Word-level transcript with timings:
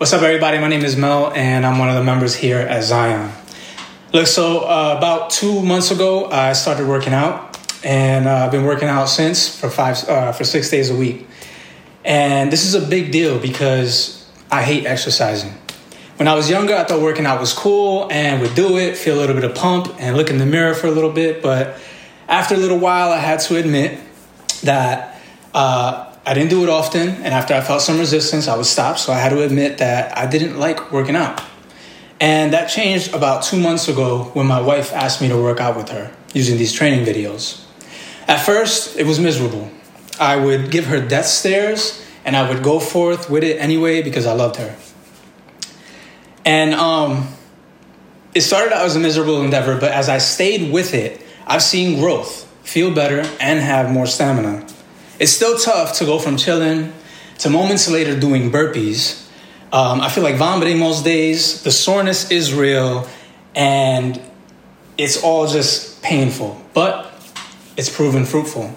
What's 0.00 0.14
up, 0.14 0.22
everybody? 0.22 0.58
My 0.58 0.68
name 0.68 0.82
is 0.82 0.96
Mel, 0.96 1.30
and 1.34 1.66
I'm 1.66 1.78
one 1.78 1.90
of 1.90 1.94
the 1.94 2.02
members 2.02 2.34
here 2.34 2.56
at 2.56 2.84
Zion. 2.84 3.30
Look, 4.14 4.28
so 4.28 4.60
uh, 4.60 4.94
about 4.96 5.28
two 5.28 5.62
months 5.62 5.90
ago, 5.90 6.24
I 6.24 6.54
started 6.54 6.88
working 6.88 7.12
out, 7.12 7.58
and 7.84 8.26
uh, 8.26 8.46
I've 8.46 8.50
been 8.50 8.64
working 8.64 8.88
out 8.88 9.10
since 9.10 9.54
for 9.54 9.68
five 9.68 10.02
uh, 10.08 10.32
for 10.32 10.44
six 10.44 10.70
days 10.70 10.88
a 10.88 10.96
week. 10.96 11.26
And 12.02 12.50
this 12.50 12.64
is 12.64 12.74
a 12.74 12.80
big 12.80 13.12
deal 13.12 13.38
because 13.38 14.26
I 14.50 14.62
hate 14.62 14.86
exercising. 14.86 15.52
When 16.16 16.28
I 16.28 16.34
was 16.34 16.48
younger, 16.48 16.74
I 16.74 16.84
thought 16.84 17.02
working 17.02 17.26
out 17.26 17.38
was 17.38 17.52
cool 17.52 18.08
and 18.10 18.40
would 18.40 18.54
do 18.54 18.78
it, 18.78 18.96
feel 18.96 19.16
a 19.16 19.20
little 19.20 19.34
bit 19.34 19.44
of 19.44 19.54
pump, 19.54 19.94
and 19.98 20.16
look 20.16 20.30
in 20.30 20.38
the 20.38 20.46
mirror 20.46 20.72
for 20.72 20.86
a 20.86 20.92
little 20.92 21.12
bit. 21.12 21.42
But 21.42 21.78
after 22.26 22.54
a 22.54 22.58
little 22.58 22.78
while, 22.78 23.12
I 23.12 23.18
had 23.18 23.40
to 23.40 23.56
admit 23.56 24.00
that 24.62 25.20
uh, 25.52 26.09
I 26.24 26.34
didn't 26.34 26.50
do 26.50 26.62
it 26.62 26.68
often, 26.68 27.08
and 27.08 27.28
after 27.28 27.54
I 27.54 27.60
felt 27.60 27.82
some 27.82 27.98
resistance, 27.98 28.46
I 28.46 28.56
would 28.56 28.66
stop. 28.66 28.98
So 28.98 29.12
I 29.12 29.18
had 29.18 29.30
to 29.30 29.42
admit 29.42 29.78
that 29.78 30.16
I 30.16 30.26
didn't 30.26 30.58
like 30.58 30.92
working 30.92 31.16
out. 31.16 31.42
And 32.20 32.52
that 32.52 32.66
changed 32.66 33.14
about 33.14 33.42
two 33.42 33.58
months 33.58 33.88
ago 33.88 34.24
when 34.34 34.46
my 34.46 34.60
wife 34.60 34.92
asked 34.92 35.22
me 35.22 35.28
to 35.28 35.36
work 35.36 35.60
out 35.60 35.76
with 35.76 35.88
her 35.88 36.12
using 36.34 36.58
these 36.58 36.72
training 36.72 37.06
videos. 37.06 37.64
At 38.28 38.44
first, 38.44 38.96
it 38.96 39.06
was 39.06 39.18
miserable. 39.18 39.70
I 40.20 40.36
would 40.36 40.70
give 40.70 40.86
her 40.86 41.00
death 41.00 41.26
stares, 41.26 42.06
and 42.24 42.36
I 42.36 42.48
would 42.48 42.62
go 42.62 42.78
forth 42.78 43.30
with 43.30 43.42
it 43.42 43.56
anyway 43.56 44.02
because 44.02 44.26
I 44.26 44.34
loved 44.34 44.56
her. 44.56 44.76
And 46.44 46.74
um, 46.74 47.28
it 48.34 48.42
started 48.42 48.74
out 48.74 48.84
as 48.84 48.96
a 48.96 49.00
miserable 49.00 49.42
endeavor, 49.42 49.80
but 49.80 49.92
as 49.92 50.10
I 50.10 50.18
stayed 50.18 50.70
with 50.72 50.92
it, 50.92 51.22
I've 51.46 51.62
seen 51.62 51.98
growth, 51.98 52.46
feel 52.62 52.94
better, 52.94 53.20
and 53.40 53.60
have 53.60 53.90
more 53.90 54.06
stamina. 54.06 54.66
It's 55.20 55.32
still 55.32 55.58
tough 55.58 55.98
to 55.98 56.06
go 56.06 56.18
from 56.18 56.38
chilling 56.38 56.94
to 57.40 57.50
moments 57.50 57.90
later 57.90 58.18
doing 58.18 58.50
burpees. 58.50 59.28
Um, 59.70 60.00
I 60.00 60.08
feel 60.08 60.24
like 60.24 60.36
vomiting 60.36 60.78
most 60.78 61.04
days. 61.04 61.62
The 61.62 61.70
soreness 61.70 62.30
is 62.30 62.54
real, 62.54 63.06
and 63.54 64.18
it's 64.96 65.22
all 65.22 65.46
just 65.46 66.02
painful, 66.02 66.60
but 66.72 67.12
it's 67.76 67.94
proven 67.94 68.24
fruitful. 68.24 68.74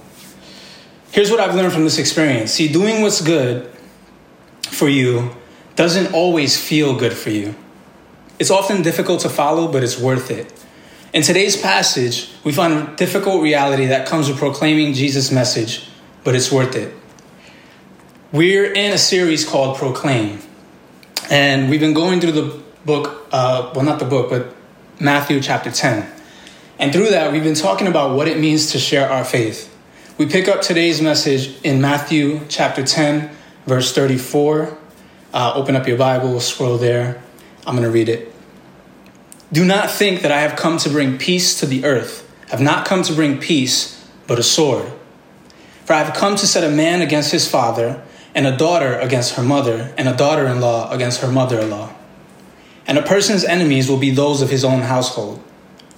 Here's 1.11 1.31
what 1.31 1.39
I've 1.39 1.55
learned 1.55 1.71
from 1.71 1.85
this 1.85 1.97
experience 1.97 2.51
see, 2.51 2.67
doing 2.67 3.01
what's 3.01 3.21
good 3.21 3.71
for 4.69 4.89
you 4.89 5.31
doesn't 5.77 6.13
always 6.13 6.59
feel 6.59 6.93
good 6.99 7.13
for 7.13 7.29
you. 7.29 7.55
It's 8.37 8.51
often 8.51 8.81
difficult 8.81 9.21
to 9.21 9.29
follow, 9.29 9.71
but 9.71 9.81
it's 9.81 9.97
worth 9.97 10.29
it. 10.29 10.51
In 11.13 11.23
today's 11.23 11.55
passage, 11.55 12.31
we 12.43 12.51
find 12.51 12.73
a 12.73 12.95
difficult 12.97 13.41
reality 13.41 13.85
that 13.85 14.07
comes 14.07 14.27
with 14.27 14.39
proclaiming 14.39 14.93
Jesus' 14.93 15.31
message 15.31 15.87
but 16.23 16.35
it's 16.35 16.51
worth 16.51 16.75
it. 16.75 16.93
We're 18.31 18.71
in 18.71 18.93
a 18.93 18.97
series 18.97 19.47
called 19.47 19.77
Proclaim, 19.77 20.39
and 21.29 21.69
we've 21.69 21.79
been 21.79 21.93
going 21.93 22.19
through 22.19 22.31
the 22.31 22.61
book, 22.85 23.27
uh, 23.31 23.71
well, 23.75 23.85
not 23.85 23.99
the 23.99 24.05
book, 24.05 24.29
but 24.29 24.55
Matthew 24.99 25.41
chapter 25.41 25.71
10. 25.71 26.09
And 26.79 26.91
through 26.91 27.09
that, 27.11 27.31
we've 27.31 27.43
been 27.43 27.55
talking 27.55 27.87
about 27.87 28.15
what 28.15 28.27
it 28.27 28.39
means 28.39 28.71
to 28.71 28.79
share 28.79 29.09
our 29.09 29.23
faith. 29.23 29.69
We 30.17 30.25
pick 30.25 30.47
up 30.47 30.61
today's 30.61 31.01
message 31.01 31.59
in 31.63 31.81
Matthew 31.81 32.41
chapter 32.49 32.83
10, 32.83 33.29
verse 33.65 33.93
34. 33.93 34.77
Uh, 35.33 35.53
open 35.55 35.75
up 35.75 35.87
your 35.87 35.97
Bible, 35.97 36.39
scroll 36.39 36.77
there. 36.77 37.21
I'm 37.65 37.75
going 37.75 37.87
to 37.87 37.91
read 37.91 38.09
it. 38.09 38.33
Do 39.51 39.63
not 39.63 39.89
think 39.89 40.21
that 40.21 40.31
I 40.31 40.41
have 40.41 40.55
come 40.55 40.77
to 40.79 40.89
bring 40.89 41.17
peace 41.17 41.59
to 41.59 41.65
the 41.65 41.85
earth. 41.85 42.29
I 42.47 42.51
have 42.51 42.61
not 42.61 42.85
come 42.85 43.03
to 43.03 43.13
bring 43.13 43.39
peace, 43.39 44.07
but 44.27 44.39
a 44.39 44.43
sword. 44.43 44.91
For 45.85 45.93
I 45.93 46.03
have 46.03 46.15
come 46.15 46.35
to 46.35 46.47
set 46.47 46.63
a 46.63 46.73
man 46.73 47.01
against 47.01 47.31
his 47.31 47.47
father, 47.47 48.01
and 48.35 48.47
a 48.47 48.57
daughter 48.57 48.97
against 48.99 49.35
her 49.35 49.43
mother, 49.43 49.93
and 49.97 50.07
a 50.07 50.15
daughter 50.15 50.47
in 50.47 50.59
law 50.59 50.89
against 50.91 51.21
her 51.21 51.31
mother 51.31 51.59
in 51.59 51.69
law. 51.69 51.93
And 52.87 52.97
a 52.97 53.03
person's 53.03 53.43
enemies 53.43 53.89
will 53.89 53.97
be 53.97 54.09
those 54.09 54.41
of 54.41 54.49
his 54.49 54.63
own 54.63 54.81
household. 54.81 55.41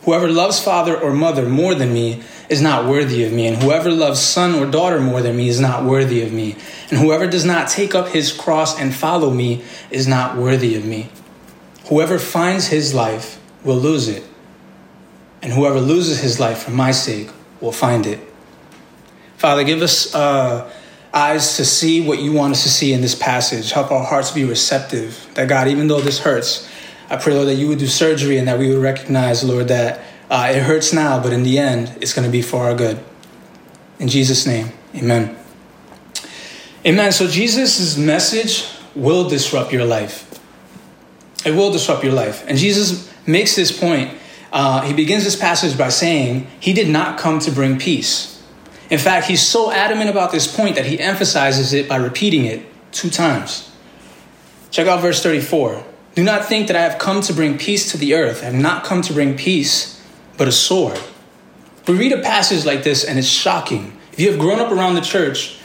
Whoever 0.03 0.27
loves 0.27 0.59
father 0.59 0.95
or 0.95 1.13
mother 1.13 1.47
more 1.47 1.73
than 1.73 1.93
me 1.93 2.21
is 2.47 2.61
not 2.61 2.85
worthy 2.85 3.23
of 3.23 3.31
me, 3.31 3.47
and 3.47 3.57
whoever 3.57 3.89
loves 3.89 4.19
son 4.19 4.53
or 4.53 4.65
daughter 4.65 4.99
more 4.99 5.21
than 5.21 5.35
me 5.35 5.49
is 5.49 5.59
not 5.59 5.83
worthy 5.83 6.21
of 6.21 6.31
me. 6.31 6.55
And 6.91 6.99
whoever 6.99 7.25
does 7.25 7.45
not 7.45 7.69
take 7.69 7.95
up 7.95 8.09
his 8.09 8.31
cross 8.31 8.79
and 8.79 8.93
follow 8.93 9.31
me 9.31 9.63
is 9.89 10.07
not 10.07 10.37
worthy 10.37 10.75
of 10.75 10.85
me. 10.85 11.09
Whoever 11.87 12.19
finds 12.19 12.67
his 12.67 12.93
life 12.93 13.41
will 13.63 13.77
lose 13.77 14.07
it, 14.07 14.23
and 15.41 15.53
whoever 15.53 15.79
loses 15.79 16.19
his 16.19 16.39
life 16.39 16.63
for 16.63 16.71
my 16.71 16.91
sake 16.91 17.29
will 17.61 17.71
find 17.71 18.05
it. 18.05 18.19
Father, 19.45 19.63
give 19.63 19.83
us 19.83 20.15
uh, 20.15 20.67
eyes 21.13 21.57
to 21.57 21.65
see 21.65 22.01
what 22.01 22.17
you 22.17 22.33
want 22.33 22.53
us 22.53 22.63
to 22.63 22.69
see 22.69 22.93
in 22.93 23.01
this 23.01 23.13
passage. 23.13 23.71
Help 23.71 23.91
our 23.91 24.03
hearts 24.03 24.31
be 24.31 24.43
receptive. 24.43 25.29
That 25.35 25.47
God, 25.47 25.67
even 25.67 25.87
though 25.87 26.01
this 26.01 26.17
hurts, 26.17 26.67
I 27.11 27.17
pray, 27.17 27.35
Lord, 27.35 27.49
that 27.49 27.53
you 27.53 27.67
would 27.67 27.77
do 27.77 27.85
surgery 27.85 28.39
and 28.39 28.47
that 28.47 28.57
we 28.57 28.73
would 28.73 28.81
recognize, 28.81 29.43
Lord, 29.43 29.67
that 29.67 30.01
uh, 30.31 30.51
it 30.51 30.63
hurts 30.63 30.93
now, 30.93 31.21
but 31.21 31.31
in 31.31 31.43
the 31.43 31.59
end, 31.59 31.95
it's 32.01 32.11
going 32.11 32.25
to 32.25 32.31
be 32.31 32.41
for 32.41 32.63
our 32.63 32.73
good. 32.73 32.97
In 33.99 34.07
Jesus' 34.07 34.47
name, 34.47 34.71
amen. 34.95 35.37
Amen. 36.83 37.11
So, 37.11 37.27
Jesus' 37.27 37.99
message 37.99 38.67
will 38.95 39.29
disrupt 39.29 39.71
your 39.71 39.85
life. 39.85 40.39
It 41.45 41.51
will 41.51 41.71
disrupt 41.71 42.03
your 42.03 42.13
life. 42.13 42.43
And 42.47 42.57
Jesus 42.57 43.13
makes 43.27 43.55
this 43.55 43.71
point. 43.71 44.11
Uh, 44.51 44.81
he 44.81 44.93
begins 44.93 45.23
this 45.23 45.35
passage 45.35 45.77
by 45.77 45.89
saying, 45.89 46.47
He 46.59 46.73
did 46.73 46.89
not 46.89 47.19
come 47.19 47.37
to 47.41 47.51
bring 47.51 47.77
peace. 47.77 48.34
In 48.89 48.99
fact, 48.99 49.27
he's 49.27 49.41
so 49.41 49.71
adamant 49.71 50.09
about 50.09 50.31
this 50.31 50.53
point 50.53 50.75
that 50.75 50.85
he 50.85 50.99
emphasizes 50.99 51.73
it 51.73 51.89
by 51.89 51.95
repeating 51.95 52.45
it 52.45 52.65
two 52.91 53.09
times. 53.09 53.71
Check 54.69 54.87
out 54.87 55.01
verse 55.01 55.23
34. 55.23 55.83
Do 56.15 56.23
not 56.23 56.45
think 56.45 56.67
that 56.67 56.75
I 56.75 56.81
have 56.81 56.99
come 56.99 57.21
to 57.21 57.33
bring 57.33 57.57
peace 57.57 57.91
to 57.91 57.97
the 57.97 58.13
earth. 58.13 58.41
I 58.41 58.45
have 58.45 58.53
not 58.53 58.83
come 58.83 59.01
to 59.03 59.13
bring 59.13 59.35
peace, 59.35 60.01
but 60.37 60.47
a 60.47 60.51
sword. 60.51 60.99
We 61.87 61.95
read 61.97 62.13
a 62.13 62.21
passage 62.21 62.65
like 62.65 62.83
this 62.83 63.03
and 63.03 63.19
it's 63.19 63.27
shocking. 63.27 63.97
If 64.11 64.19
you 64.19 64.31
have 64.31 64.39
grown 64.39 64.59
up 64.59 64.71
around 64.71 64.95
the 64.95 65.01
church, 65.01 65.57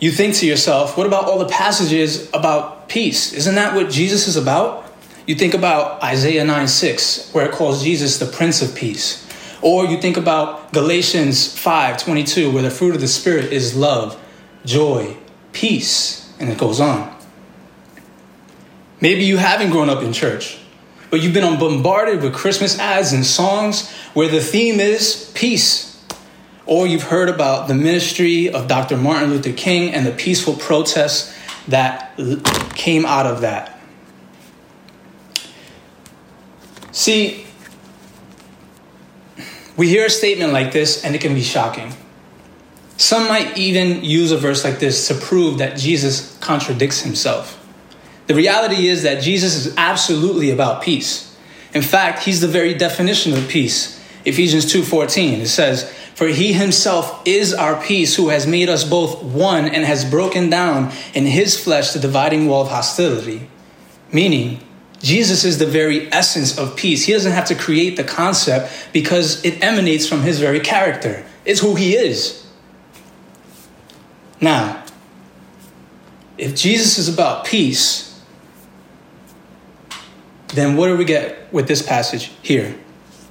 you 0.00 0.10
think 0.10 0.34
to 0.36 0.46
yourself, 0.46 0.96
what 0.96 1.06
about 1.06 1.26
all 1.26 1.38
the 1.38 1.48
passages 1.48 2.28
about 2.34 2.88
peace? 2.88 3.32
Isn't 3.32 3.54
that 3.54 3.74
what 3.74 3.90
Jesus 3.90 4.26
is 4.26 4.36
about? 4.36 4.92
You 5.26 5.36
think 5.36 5.54
about 5.54 6.02
Isaiah 6.02 6.44
9 6.44 6.66
6, 6.66 7.30
where 7.32 7.46
it 7.46 7.52
calls 7.52 7.84
Jesus 7.84 8.18
the 8.18 8.26
Prince 8.26 8.60
of 8.60 8.74
Peace. 8.74 9.24
Or 9.62 9.86
you 9.86 10.00
think 10.00 10.16
about 10.16 10.72
Galatians 10.72 11.56
5 11.56 11.96
22, 11.96 12.50
where 12.50 12.62
the 12.62 12.70
fruit 12.70 12.94
of 12.94 13.00
the 13.00 13.08
Spirit 13.08 13.52
is 13.52 13.76
love, 13.76 14.20
joy, 14.64 15.16
peace, 15.52 16.32
and 16.40 16.50
it 16.50 16.58
goes 16.58 16.80
on. 16.80 17.16
Maybe 19.00 19.24
you 19.24 19.36
haven't 19.36 19.70
grown 19.70 19.88
up 19.88 20.02
in 20.02 20.12
church, 20.12 20.58
but 21.10 21.22
you've 21.22 21.32
been 21.32 21.58
bombarded 21.58 22.22
with 22.22 22.34
Christmas 22.34 22.78
ads 22.78 23.12
and 23.12 23.24
songs 23.24 23.90
where 24.14 24.28
the 24.28 24.40
theme 24.40 24.80
is 24.80 25.30
peace. 25.34 25.88
Or 26.66 26.86
you've 26.86 27.02
heard 27.04 27.28
about 27.28 27.66
the 27.66 27.74
ministry 27.74 28.48
of 28.48 28.68
Dr. 28.68 28.96
Martin 28.96 29.30
Luther 29.30 29.52
King 29.52 29.92
and 29.92 30.06
the 30.06 30.12
peaceful 30.12 30.54
protests 30.54 31.36
that 31.68 32.16
came 32.74 33.04
out 33.04 33.26
of 33.26 33.40
that. 33.40 33.80
See, 36.92 37.41
we 39.82 39.88
hear 39.88 40.06
a 40.06 40.10
statement 40.10 40.52
like 40.52 40.70
this 40.70 41.04
and 41.04 41.12
it 41.16 41.20
can 41.20 41.34
be 41.34 41.42
shocking. 41.42 41.92
Some 42.98 43.26
might 43.26 43.58
even 43.58 44.04
use 44.04 44.30
a 44.30 44.36
verse 44.36 44.62
like 44.62 44.78
this 44.78 45.08
to 45.08 45.14
prove 45.14 45.58
that 45.58 45.76
Jesus 45.76 46.38
contradicts 46.38 47.00
himself. 47.00 47.58
The 48.28 48.36
reality 48.36 48.86
is 48.86 49.02
that 49.02 49.24
Jesus 49.24 49.56
is 49.56 49.74
absolutely 49.76 50.50
about 50.50 50.82
peace. 50.82 51.36
In 51.74 51.82
fact, 51.82 52.22
he's 52.22 52.40
the 52.40 52.46
very 52.46 52.74
definition 52.74 53.32
of 53.32 53.48
peace. 53.48 53.98
Ephesians 54.24 54.72
2:14 54.72 55.40
it 55.40 55.48
says, 55.48 55.86
"For 56.14 56.28
he 56.28 56.52
himself 56.52 57.18
is 57.24 57.52
our 57.52 57.74
peace 57.74 58.14
who 58.14 58.28
has 58.28 58.46
made 58.46 58.68
us 58.68 58.84
both 58.84 59.20
one 59.20 59.66
and 59.66 59.84
has 59.84 60.04
broken 60.04 60.48
down 60.48 60.92
in 61.12 61.26
his 61.26 61.58
flesh 61.58 61.90
the 61.90 61.98
dividing 61.98 62.46
wall 62.46 62.62
of 62.62 62.68
hostility." 62.68 63.48
Meaning, 64.12 64.60
Jesus 65.02 65.44
is 65.44 65.58
the 65.58 65.66
very 65.66 66.10
essence 66.12 66.56
of 66.56 66.76
peace. 66.76 67.04
He 67.04 67.12
doesn't 67.12 67.32
have 67.32 67.46
to 67.46 67.56
create 67.56 67.96
the 67.96 68.04
concept 68.04 68.88
because 68.92 69.44
it 69.44 69.62
emanates 69.62 70.08
from 70.08 70.22
his 70.22 70.38
very 70.38 70.60
character. 70.60 71.24
It's 71.44 71.60
who 71.60 71.74
he 71.74 71.94
is. 71.96 72.46
Now, 74.40 74.84
if 76.38 76.54
Jesus 76.54 76.98
is 76.98 77.12
about 77.12 77.44
peace, 77.44 78.20
then 80.48 80.76
what 80.76 80.86
do 80.86 80.96
we 80.96 81.04
get 81.04 81.52
with 81.52 81.66
this 81.66 81.82
passage 81.82 82.30
here? 82.42 82.76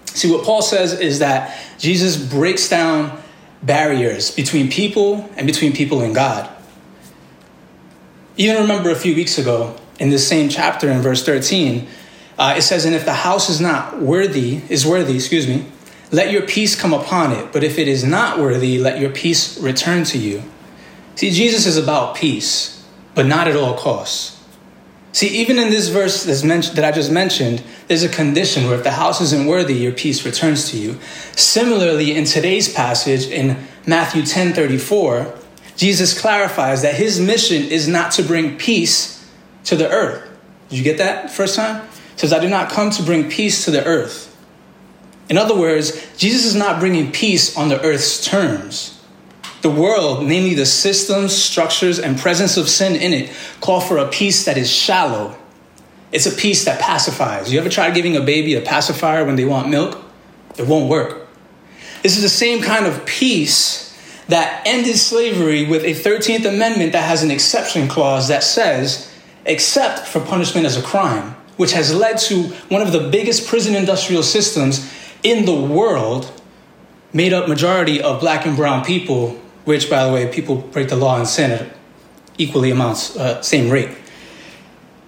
See, 0.05 0.29
what 0.29 0.43
Paul 0.43 0.61
says 0.61 0.99
is 0.99 1.19
that 1.19 1.57
Jesus 1.77 2.17
breaks 2.17 2.67
down 2.67 3.21
barriers 3.63 4.31
between 4.31 4.69
people 4.69 5.29
and 5.37 5.47
between 5.47 5.71
people 5.71 6.01
and 6.01 6.13
God. 6.13 6.49
Even 8.35 8.61
remember 8.61 8.89
a 8.89 8.95
few 8.95 9.15
weeks 9.15 9.37
ago, 9.37 9.77
in 10.01 10.09
this 10.09 10.27
same 10.27 10.49
chapter 10.49 10.89
in 10.89 10.99
verse 10.99 11.23
13, 11.23 11.87
uh, 12.39 12.55
it 12.57 12.63
says, 12.63 12.85
And 12.85 12.95
if 12.95 13.05
the 13.05 13.13
house 13.13 13.51
is 13.51 13.61
not 13.61 14.01
worthy, 14.01 14.63
is 14.67 14.83
worthy, 14.83 15.13
excuse 15.13 15.47
me, 15.47 15.63
let 16.11 16.31
your 16.31 16.41
peace 16.41 16.75
come 16.75 16.91
upon 16.91 17.31
it. 17.33 17.53
But 17.53 17.63
if 17.63 17.77
it 17.77 17.87
is 17.87 18.03
not 18.03 18.39
worthy, 18.39 18.79
let 18.79 18.99
your 18.99 19.11
peace 19.11 19.59
return 19.59 20.03
to 20.05 20.17
you. 20.17 20.41
See, 21.15 21.29
Jesus 21.29 21.67
is 21.67 21.77
about 21.77 22.15
peace, 22.15 22.83
but 23.13 23.27
not 23.27 23.47
at 23.47 23.55
all 23.55 23.77
costs. 23.77 24.39
See, 25.13 25.27
even 25.27 25.59
in 25.59 25.69
this 25.69 25.89
verse 25.89 26.23
that 26.23 26.83
I 26.83 26.91
just 26.91 27.11
mentioned, 27.11 27.61
there's 27.87 28.03
a 28.03 28.09
condition 28.09 28.65
where 28.65 28.77
if 28.77 28.83
the 28.83 28.91
house 28.91 29.21
isn't 29.21 29.45
worthy, 29.45 29.75
your 29.75 29.91
peace 29.91 30.25
returns 30.25 30.71
to 30.71 30.79
you. 30.79 30.97
Similarly, 31.35 32.15
in 32.15 32.25
today's 32.25 32.73
passage 32.73 33.27
in 33.27 33.67
Matthew 33.85 34.23
10 34.23 34.53
34, 34.53 35.37
Jesus 35.75 36.19
clarifies 36.19 36.81
that 36.81 36.95
his 36.95 37.19
mission 37.19 37.63
is 37.63 37.87
not 37.87 38.13
to 38.13 38.23
bring 38.23 38.57
peace 38.57 39.20
to 39.65 39.75
the 39.75 39.89
earth. 39.89 40.29
Did 40.69 40.77
you 40.77 40.83
get 40.83 40.97
that 40.97 41.31
first 41.31 41.55
time? 41.55 41.85
He 42.13 42.19
says, 42.19 42.33
I 42.33 42.39
do 42.39 42.49
not 42.49 42.69
come 42.69 42.89
to 42.91 43.03
bring 43.03 43.29
peace 43.29 43.65
to 43.65 43.71
the 43.71 43.83
earth. 43.85 44.27
In 45.29 45.37
other 45.37 45.55
words, 45.55 45.91
Jesus 46.17 46.45
is 46.45 46.55
not 46.55 46.79
bringing 46.79 47.11
peace 47.11 47.57
on 47.57 47.69
the 47.69 47.81
earth's 47.81 48.25
terms. 48.25 49.01
The 49.61 49.69
world, 49.69 50.25
namely 50.25 50.55
the 50.55 50.65
systems, 50.65 51.35
structures, 51.35 51.99
and 51.99 52.17
presence 52.17 52.57
of 52.57 52.67
sin 52.67 52.95
in 52.95 53.13
it, 53.13 53.31
call 53.61 53.79
for 53.79 53.97
a 53.97 54.07
peace 54.07 54.45
that 54.45 54.57
is 54.57 54.71
shallow. 54.71 55.37
It's 56.11 56.25
a 56.25 56.31
peace 56.31 56.65
that 56.65 56.81
pacifies. 56.81 57.53
You 57.53 57.59
ever 57.59 57.69
try 57.69 57.91
giving 57.91 58.17
a 58.17 58.21
baby 58.21 58.55
a 58.55 58.61
pacifier 58.61 59.23
when 59.23 59.35
they 59.35 59.45
want 59.45 59.69
milk? 59.69 60.03
It 60.57 60.67
won't 60.67 60.89
work. 60.89 61.27
This 62.03 62.17
is 62.17 62.23
the 62.23 62.29
same 62.29 62.61
kind 62.61 62.85
of 62.85 63.05
peace 63.05 63.97
that 64.27 64.63
ended 64.65 64.97
slavery 64.97 65.65
with 65.65 65.83
a 65.83 65.93
13th 65.93 66.45
Amendment 66.45 66.93
that 66.93 67.03
has 67.03 67.23
an 67.23 67.31
exception 67.31 67.87
clause 67.87 68.27
that 68.29 68.43
says, 68.43 69.10
except 69.45 70.07
for 70.07 70.19
punishment 70.19 70.65
as 70.65 70.77
a 70.77 70.81
crime, 70.81 71.35
which 71.57 71.73
has 71.73 71.93
led 71.93 72.17
to 72.17 72.43
one 72.69 72.81
of 72.81 72.91
the 72.91 73.09
biggest 73.09 73.47
prison 73.47 73.75
industrial 73.75 74.23
systems 74.23 74.91
in 75.23 75.45
the 75.45 75.53
world, 75.53 76.31
made 77.13 77.33
up 77.33 77.47
majority 77.47 78.01
of 78.01 78.19
black 78.19 78.45
and 78.45 78.55
brown 78.55 78.83
people 78.83 79.41
which, 79.65 79.89
by 79.89 80.05
the 80.05 80.11
way, 80.11 80.31
people 80.31 80.55
break 80.55 80.89
the 80.89 80.95
law 80.95 81.17
and 81.17 81.27
sin 81.27 81.51
at 81.51 81.75
equally 82.37 82.71
amounts, 82.71 83.15
uh, 83.15 83.41
same 83.41 83.69
rate. 83.69 83.89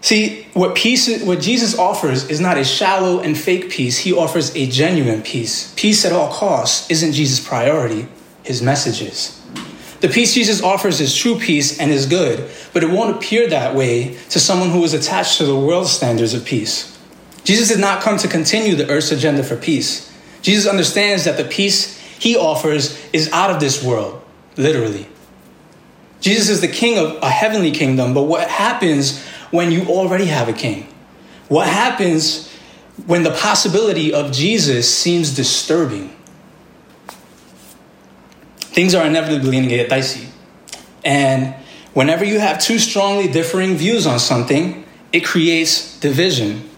See, 0.02 0.48
what 0.54 0.76
peace, 0.76 1.24
what 1.24 1.40
Jesus 1.40 1.78
offers 1.78 2.30
is 2.30 2.40
not 2.40 2.58
a 2.58 2.64
shallow 2.64 3.20
and 3.20 3.38
fake 3.38 3.70
peace. 3.70 4.00
He 4.00 4.14
offers 4.14 4.54
a 4.56 4.68
genuine 4.68 5.22
peace. 5.22 5.74
Peace 5.78 6.06
at 6.06 6.12
all 6.12 6.32
costs 6.32 6.92
isn't 6.92 7.14
Jesus' 7.14 7.46
priority. 7.46 8.08
His 8.44 8.62
message 8.62 9.02
is. 9.02 9.42
The 10.04 10.10
peace 10.10 10.34
Jesus 10.34 10.62
offers 10.62 11.00
is 11.00 11.16
true 11.16 11.40
peace 11.40 11.80
and 11.80 11.90
is 11.90 12.08
good, 12.08 12.52
but 12.74 12.84
it 12.84 12.90
won't 12.90 13.16
appear 13.16 13.48
that 13.48 13.74
way 13.74 14.18
to 14.32 14.38
someone 14.38 14.70
who 14.70 14.84
is 14.84 14.94
attached 14.94 15.38
to 15.38 15.46
the 15.46 15.58
world's 15.58 15.94
standards 15.94 16.34
of 16.34 16.44
peace. 16.44 17.00
Jesus 17.46 17.70
did 17.70 17.80
not 17.80 18.02
come 18.02 18.18
to 18.18 18.28
continue 18.28 18.76
the 18.76 18.90
earth's 18.90 19.14
agenda 19.14 19.44
for 19.44 19.56
peace. 19.56 20.14
Jesus 20.42 20.70
understands 20.70 21.24
that 21.24 21.38
the 21.38 21.46
peace 21.46 21.98
he 22.20 22.36
offers 22.36 23.02
is 23.14 23.32
out 23.32 23.50
of 23.50 23.62
this 23.62 23.82
world 23.82 24.22
literally. 24.58 25.08
Jesus 26.20 26.50
is 26.50 26.60
the 26.60 26.68
king 26.68 26.98
of 26.98 27.24
a 27.24 27.30
heavenly 27.30 27.72
kingdom, 27.72 28.14
but 28.14 28.24
what 28.24 28.50
happens 28.50 29.24
when 29.52 29.72
you 29.72 29.86
already 29.86 30.26
have 30.26 30.50
a 30.50 30.54
king? 30.54 30.86
What 31.48 31.70
happens 31.70 32.52
when 33.06 33.24
the 33.24 33.32
possibility 33.32 34.14
of 34.14 34.34
Jesus 34.34 34.94
seems 34.94 35.34
disturbing? 35.34 36.14
Things 38.74 38.96
are 38.96 39.06
inevitably 39.06 39.52
going 39.52 39.64
to 39.64 39.70
get 39.70 39.90
dicey. 39.90 40.28
And 41.06 41.56
whenever 41.94 42.26
you 42.26 42.40
have 42.40 42.60
two 42.60 42.80
strongly 42.80 43.28
differing 43.28 43.76
views 43.76 44.06
on 44.06 44.20
something, 44.20 44.86
it 45.12 45.24
creates 45.24 46.00
division. 46.00 46.70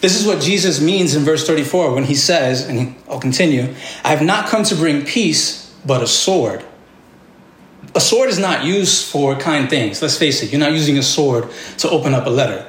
This 0.00 0.18
is 0.18 0.26
what 0.26 0.40
Jesus 0.40 0.80
means 0.80 1.14
in 1.14 1.24
verse 1.24 1.46
34 1.46 1.92
when 1.92 2.04
he 2.04 2.14
says, 2.14 2.66
and 2.66 2.94
I'll 3.08 3.20
continue, 3.20 3.74
I 4.04 4.08
have 4.08 4.22
not 4.22 4.48
come 4.48 4.62
to 4.64 4.74
bring 4.74 5.04
peace, 5.04 5.74
but 5.84 6.02
a 6.02 6.06
sword 6.06 6.64
a 7.94 8.00
sword 8.00 8.28
is 8.28 8.38
not 8.38 8.64
used 8.64 9.10
for 9.10 9.36
kind 9.36 9.68
things. 9.68 10.00
Let's 10.00 10.16
face 10.16 10.42
it, 10.42 10.52
you're 10.52 10.60
not 10.60 10.72
using 10.72 10.98
a 10.98 11.02
sword 11.02 11.48
to 11.78 11.90
open 11.90 12.14
up 12.14 12.26
a 12.26 12.30
letter. 12.30 12.66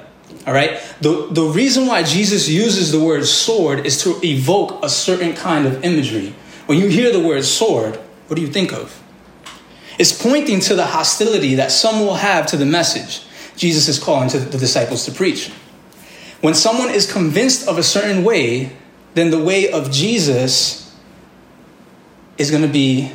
All 0.48 0.54
right? 0.54 0.82
The, 1.02 1.28
the 1.30 1.44
reason 1.44 1.86
why 1.86 2.04
Jesus 2.04 2.50
uses 2.50 2.92
the 2.92 3.00
word 3.00 3.26
sword 3.26 3.86
is 3.86 4.02
to 4.04 4.20
evoke 4.24 4.84
a 4.84 4.90
certain 4.90 5.34
kind 5.34 5.68
of 5.68 5.84
imagery. 5.84 6.34
When 6.66 6.80
you 6.80 6.88
hear 6.88 7.12
the 7.12 7.20
word 7.20 7.44
sword, 7.44 8.00
what 8.32 8.38
do 8.38 8.44
you 8.44 8.48
think 8.48 8.72
of? 8.72 9.04
It's 10.00 10.14
pointing 10.14 10.62
to 10.62 10.76
the 10.76 10.86
hostility 10.86 11.56
that 11.56 11.70
some 11.70 12.00
will 12.00 12.16
have 12.16 12.46
to 12.48 12.56
the 12.56 12.66
message 12.66 13.26
Jesus 13.58 13.90
is 13.90 14.00
calling 14.00 14.30
to 14.30 14.40
the 14.40 14.58
disciples 14.58 15.04
to 15.04 15.12
preach. 15.12 15.50
When 16.40 16.54
someone 16.54 16.88
is 16.92 17.12
convinced 17.12 17.68
of 17.68 17.78
a 17.78 17.84
certain 17.84 18.24
way, 18.24 18.72
then 19.16 19.32
the 19.32 19.44
way 19.44 19.70
of 19.70 19.92
Jesus 19.92 20.98
is 22.38 22.50
going 22.50 22.62
to 22.64 22.70
be 22.70 23.12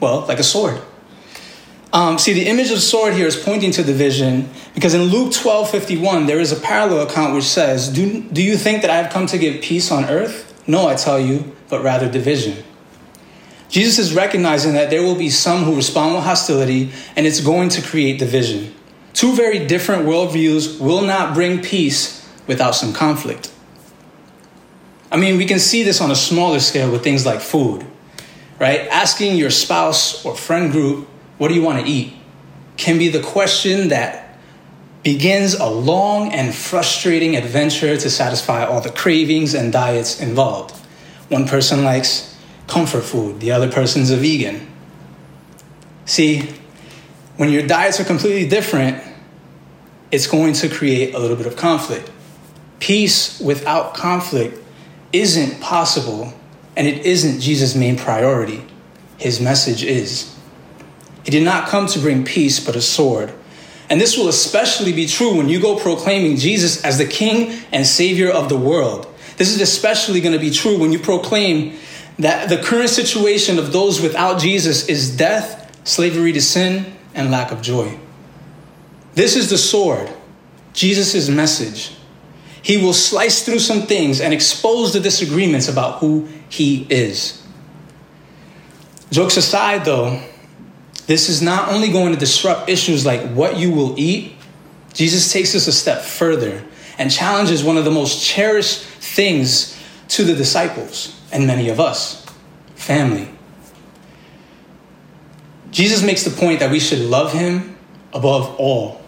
well, 0.00 0.24
like 0.26 0.38
a 0.38 0.42
sword. 0.42 0.80
Um, 1.92 2.18
see, 2.18 2.32
the 2.32 2.46
image 2.46 2.70
of 2.70 2.80
sword 2.80 3.12
here 3.12 3.26
is 3.26 3.36
pointing 3.36 3.70
to 3.72 3.84
division 3.84 4.48
because 4.74 4.94
in 4.94 5.02
Luke 5.02 5.34
12 5.34 5.68
51, 5.68 6.24
there 6.24 6.40
is 6.40 6.52
a 6.52 6.56
parallel 6.56 7.06
account 7.06 7.34
which 7.34 7.44
says, 7.44 7.90
do, 7.90 8.22
do 8.22 8.42
you 8.42 8.56
think 8.56 8.80
that 8.80 8.90
I 8.90 8.96
have 8.96 9.12
come 9.12 9.26
to 9.26 9.36
give 9.36 9.60
peace 9.62 9.92
on 9.92 10.06
earth? 10.06 10.58
No, 10.66 10.88
I 10.88 10.94
tell 10.94 11.20
you, 11.20 11.54
but 11.68 11.82
rather 11.82 12.10
division. 12.10 12.63
Jesus 13.68 13.98
is 13.98 14.14
recognizing 14.14 14.74
that 14.74 14.90
there 14.90 15.02
will 15.02 15.14
be 15.16 15.30
some 15.30 15.64
who 15.64 15.74
respond 15.74 16.14
with 16.14 16.24
hostility 16.24 16.92
and 17.16 17.26
it's 17.26 17.40
going 17.40 17.68
to 17.70 17.82
create 17.82 18.18
division. 18.18 18.74
Two 19.12 19.34
very 19.34 19.66
different 19.66 20.06
worldviews 20.06 20.80
will 20.80 21.02
not 21.02 21.34
bring 21.34 21.62
peace 21.62 22.28
without 22.46 22.72
some 22.72 22.92
conflict. 22.92 23.50
I 25.10 25.16
mean, 25.16 25.36
we 25.36 25.46
can 25.46 25.58
see 25.58 25.82
this 25.82 26.00
on 26.00 26.10
a 26.10 26.16
smaller 26.16 26.60
scale 26.60 26.90
with 26.90 27.02
things 27.02 27.24
like 27.24 27.40
food 27.40 27.86
right? 28.58 28.86
Asking 28.88 29.36
your 29.36 29.50
spouse 29.50 30.24
or 30.24 30.34
friend 30.34 30.70
group, 30.70 31.08
what 31.38 31.48
do 31.48 31.54
you 31.54 31.62
want 31.62 31.84
to 31.84 31.90
eat? 31.90 32.14
Can 32.76 32.98
be 32.98 33.08
the 33.08 33.20
question 33.22 33.88
that 33.88 34.38
begins 35.02 35.54
a 35.54 35.66
long 35.66 36.32
and 36.32 36.54
frustrating 36.54 37.36
adventure 37.36 37.96
to 37.96 38.08
satisfy 38.08 38.64
all 38.64 38.80
the 38.80 38.90
cravings 38.90 39.54
and 39.54 39.70
diets 39.72 40.20
involved. 40.20 40.74
One 41.28 41.46
person 41.46 41.84
likes 41.84 42.33
comfort 42.66 43.02
food, 43.02 43.40
the 43.40 43.52
other 43.52 43.70
person's 43.70 44.10
a 44.10 44.16
vegan. 44.16 44.66
See, 46.06 46.48
when 47.36 47.50
your 47.50 47.66
diets 47.66 48.00
are 48.00 48.04
completely 48.04 48.48
different, 48.48 49.02
it's 50.10 50.26
going 50.26 50.52
to 50.54 50.68
create 50.68 51.14
a 51.14 51.18
little 51.18 51.36
bit 51.36 51.46
of 51.46 51.56
conflict. 51.56 52.10
Peace 52.78 53.40
without 53.40 53.94
conflict 53.94 54.62
isn't 55.12 55.60
possible 55.60 56.32
and 56.76 56.86
it 56.86 57.04
isn't 57.06 57.40
Jesus' 57.40 57.74
main 57.74 57.96
priority. 57.96 58.64
His 59.18 59.40
message 59.40 59.82
is. 59.82 60.34
He 61.24 61.30
did 61.30 61.44
not 61.44 61.68
come 61.68 61.86
to 61.88 61.98
bring 61.98 62.24
peace, 62.24 62.64
but 62.64 62.76
a 62.76 62.82
sword. 62.82 63.32
And 63.88 64.00
this 64.00 64.16
will 64.16 64.28
especially 64.28 64.92
be 64.92 65.06
true 65.06 65.36
when 65.36 65.48
you 65.48 65.60
go 65.60 65.78
proclaiming 65.78 66.36
Jesus 66.36 66.84
as 66.84 66.98
the 66.98 67.06
King 67.06 67.58
and 67.72 67.86
Savior 67.86 68.30
of 68.30 68.48
the 68.48 68.56
world. 68.56 69.06
This 69.36 69.50
is 69.50 69.60
especially 69.60 70.20
going 70.20 70.32
to 70.32 70.38
be 70.38 70.50
true 70.50 70.78
when 70.78 70.92
you 70.92 70.98
proclaim 70.98 71.76
that 72.18 72.48
the 72.48 72.58
current 72.58 72.90
situation 72.90 73.58
of 73.58 73.72
those 73.72 74.00
without 74.00 74.40
Jesus 74.40 74.88
is 74.88 75.16
death, 75.16 75.80
slavery 75.86 76.32
to 76.32 76.40
sin, 76.40 76.94
and 77.14 77.30
lack 77.30 77.50
of 77.50 77.62
joy. 77.62 77.98
This 79.14 79.36
is 79.36 79.50
the 79.50 79.58
sword, 79.58 80.10
Jesus' 80.72 81.28
message. 81.28 81.96
He 82.62 82.82
will 82.82 82.92
slice 82.92 83.44
through 83.44 83.58
some 83.58 83.82
things 83.82 84.20
and 84.20 84.32
expose 84.32 84.92
the 84.92 85.00
disagreements 85.00 85.68
about 85.68 85.98
who 85.98 86.28
he 86.48 86.86
is. 86.88 87.42
Jokes 89.10 89.36
aside, 89.36 89.84
though, 89.84 90.20
this 91.06 91.28
is 91.28 91.42
not 91.42 91.68
only 91.68 91.92
going 91.92 92.12
to 92.12 92.18
disrupt 92.18 92.68
issues 92.68 93.04
like 93.04 93.20
what 93.32 93.58
you 93.58 93.70
will 93.70 93.98
eat, 93.98 94.34
Jesus 94.94 95.32
takes 95.32 95.54
us 95.54 95.66
a 95.66 95.72
step 95.72 96.02
further 96.02 96.64
and 96.96 97.10
challenges 97.10 97.62
one 97.62 97.76
of 97.76 97.84
the 97.84 97.90
most 97.90 98.24
cherished 98.24 98.82
things 98.82 99.78
to 100.08 100.24
the 100.24 100.34
disciples 100.34 101.20
and 101.34 101.46
many 101.46 101.68
of 101.68 101.78
us 101.78 102.24
family. 102.76 103.28
Jesus 105.70 106.02
makes 106.02 106.22
the 106.22 106.30
point 106.30 106.60
that 106.60 106.70
we 106.70 106.80
should 106.80 107.00
love 107.00 107.32
him 107.32 107.76
above 108.12 108.54
all. 108.56 109.02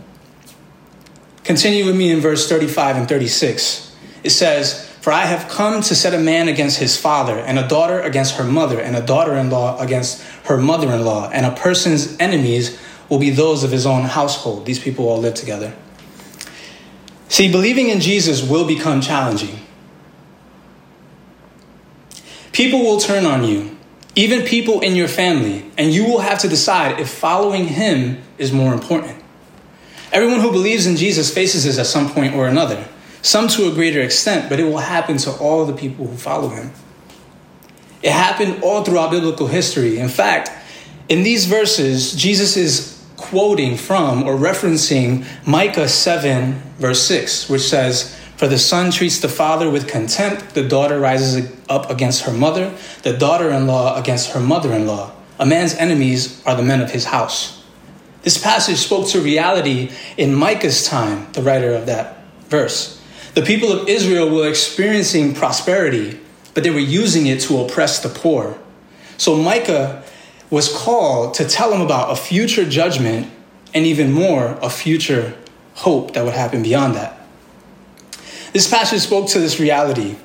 Continue 1.44 1.86
with 1.86 1.96
me 1.96 2.10
in 2.10 2.20
verse 2.20 2.48
35 2.48 2.96
and 2.96 3.08
36. 3.08 3.96
It 4.24 4.30
says, 4.30 4.86
for 5.00 5.12
I 5.12 5.26
have 5.26 5.48
come 5.48 5.82
to 5.82 5.94
set 5.94 6.12
a 6.14 6.18
man 6.18 6.48
against 6.48 6.80
his 6.80 6.96
father, 6.96 7.38
and 7.38 7.60
a 7.60 7.68
daughter 7.68 8.00
against 8.00 8.34
her 8.34 8.44
mother, 8.44 8.80
and 8.80 8.96
a 8.96 9.00
daughter 9.00 9.36
in 9.36 9.50
law 9.50 9.78
against 9.80 10.20
her 10.46 10.58
mother 10.58 10.92
in 10.92 11.04
law, 11.04 11.30
and 11.30 11.46
a 11.46 11.52
person's 11.52 12.18
enemies 12.18 12.76
will 13.08 13.20
be 13.20 13.30
those 13.30 13.62
of 13.62 13.70
his 13.70 13.86
own 13.86 14.02
household. 14.02 14.66
These 14.66 14.80
people 14.80 15.08
all 15.08 15.20
live 15.20 15.34
together. 15.34 15.72
See, 17.28 17.52
believing 17.52 17.88
in 17.88 18.00
Jesus 18.00 18.42
will 18.42 18.66
become 18.66 19.00
challenging. 19.00 19.60
People 22.56 22.80
will 22.80 22.98
turn 22.98 23.26
on 23.26 23.44
you, 23.44 23.76
even 24.14 24.46
people 24.46 24.80
in 24.80 24.96
your 24.96 25.08
family, 25.08 25.70
and 25.76 25.92
you 25.92 26.06
will 26.06 26.20
have 26.20 26.38
to 26.38 26.48
decide 26.48 26.98
if 26.98 27.10
following 27.10 27.66
him 27.66 28.16
is 28.38 28.50
more 28.50 28.72
important. 28.72 29.22
Everyone 30.10 30.40
who 30.40 30.50
believes 30.50 30.86
in 30.86 30.96
Jesus 30.96 31.34
faces 31.34 31.64
this 31.64 31.78
at 31.78 31.84
some 31.84 32.08
point 32.08 32.34
or 32.34 32.48
another 32.48 32.88
some 33.20 33.46
to 33.48 33.68
a 33.70 33.74
greater 33.74 34.00
extent, 34.00 34.48
but 34.48 34.58
it 34.58 34.64
will 34.64 34.78
happen 34.78 35.18
to 35.18 35.32
all 35.32 35.66
the 35.66 35.74
people 35.74 36.06
who 36.06 36.16
follow 36.16 36.48
him. 36.48 36.70
It 38.02 38.12
happened 38.12 38.62
all 38.62 38.84
throughout 38.84 39.10
biblical 39.10 39.48
history. 39.48 39.98
In 39.98 40.08
fact, 40.08 40.48
in 41.10 41.24
these 41.24 41.44
verses, 41.44 42.14
Jesus 42.14 42.56
is 42.56 43.04
quoting 43.18 43.76
from 43.76 44.22
or 44.22 44.34
referencing 44.34 45.26
Micah 45.46 45.90
7, 45.90 46.54
verse 46.78 47.02
6, 47.02 47.50
which 47.50 47.68
says, 47.68 48.18
For 48.36 48.46
the 48.46 48.58
son 48.58 48.90
treats 48.90 49.20
the 49.20 49.28
father 49.28 49.70
with 49.70 49.88
contempt, 49.88 50.54
the 50.54 50.66
daughter 50.66 51.00
rises 51.00 51.50
up 51.68 51.88
against 51.88 52.22
her 52.24 52.32
mother, 52.32 52.74
the 53.02 53.16
daughter 53.16 53.50
in 53.50 53.66
law 53.66 53.98
against 53.98 54.32
her 54.32 54.40
mother 54.40 54.72
in 54.74 54.86
law. 54.86 55.12
A 55.38 55.46
man's 55.46 55.74
enemies 55.74 56.42
are 56.44 56.54
the 56.54 56.62
men 56.62 56.82
of 56.82 56.90
his 56.90 57.06
house. 57.06 57.64
This 58.22 58.36
passage 58.36 58.78
spoke 58.78 59.08
to 59.08 59.20
reality 59.20 59.90
in 60.16 60.34
Micah's 60.34 60.84
time, 60.84 61.32
the 61.32 61.42
writer 61.42 61.72
of 61.72 61.86
that 61.86 62.18
verse. 62.48 63.00
The 63.34 63.42
people 63.42 63.72
of 63.72 63.88
Israel 63.88 64.28
were 64.28 64.48
experiencing 64.48 65.34
prosperity, 65.34 66.18
but 66.52 66.62
they 66.62 66.70
were 66.70 66.78
using 66.78 67.26
it 67.26 67.40
to 67.42 67.58
oppress 67.58 68.00
the 68.00 68.08
poor. 68.08 68.58
So 69.16 69.36
Micah 69.36 70.02
was 70.50 70.72
called 70.72 71.34
to 71.34 71.44
tell 71.46 71.70
them 71.70 71.80
about 71.80 72.10
a 72.10 72.16
future 72.16 72.68
judgment 72.68 73.30
and 73.72 73.86
even 73.86 74.12
more, 74.12 74.58
a 74.62 74.70
future 74.70 75.36
hope 75.74 76.14
that 76.14 76.24
would 76.24 76.34
happen 76.34 76.62
beyond 76.62 76.94
that. 76.94 77.15
This 78.56 78.70
passage 78.70 79.02
spoke 79.02 79.28
to 79.32 79.38
this 79.38 79.60
reality. 79.60 80.16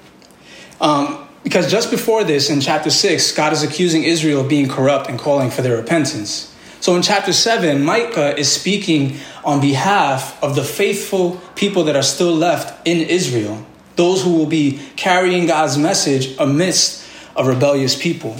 Um, 0.80 1.28
because 1.44 1.70
just 1.70 1.92
before 1.92 2.24
this, 2.24 2.50
in 2.50 2.62
chapter 2.62 2.90
6, 2.90 3.34
God 3.34 3.52
is 3.52 3.62
accusing 3.62 4.06
Israel 4.06 4.40
of 4.40 4.48
being 4.48 4.70
corrupt 4.70 5.10
and 5.10 5.20
calling 5.20 5.50
for 5.50 5.62
their 5.62 5.76
repentance. 5.76 6.56
So 6.80 6.96
in 6.96 7.02
chapter 7.02 7.34
7, 7.34 7.84
Micah 7.84 8.40
is 8.40 8.50
speaking 8.50 9.18
on 9.44 9.60
behalf 9.60 10.42
of 10.42 10.56
the 10.56 10.64
faithful 10.64 11.42
people 11.56 11.84
that 11.84 11.98
are 11.98 12.02
still 12.02 12.34
left 12.34 12.88
in 12.88 13.06
Israel, 13.06 13.66
those 13.98 14.24
who 14.24 14.34
will 14.38 14.46
be 14.46 14.80
carrying 14.96 15.46
God's 15.46 15.78
message 15.78 16.34
amidst 16.40 17.06
a 17.36 17.44
rebellious 17.44 18.02
people. 18.02 18.38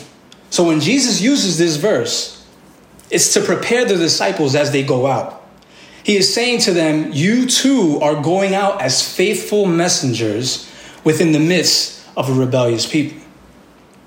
So 0.52 0.64
when 0.64 0.80
Jesus 0.80 1.20
uses 1.20 1.58
this 1.58 1.76
verse, 1.76 2.48
it's 3.10 3.34
to 3.34 3.42
prepare 3.42 3.84
the 3.84 3.98
disciples 3.98 4.56
as 4.56 4.72
they 4.72 4.84
go 4.84 5.08
out. 5.08 5.41
He 6.04 6.18
is 6.18 6.34
saying 6.34 6.62
to 6.62 6.74
them, 6.74 7.12
You 7.12 7.46
too 7.48 8.00
are 8.02 8.22
going 8.22 8.56
out 8.56 8.82
as 8.82 9.02
faithful 9.02 9.66
messengers 9.66 10.70
within 11.04 11.32
the 11.32 11.40
midst 11.40 12.06
of 12.18 12.30
a 12.30 12.34
rebellious 12.34 12.86
people. 12.86 13.22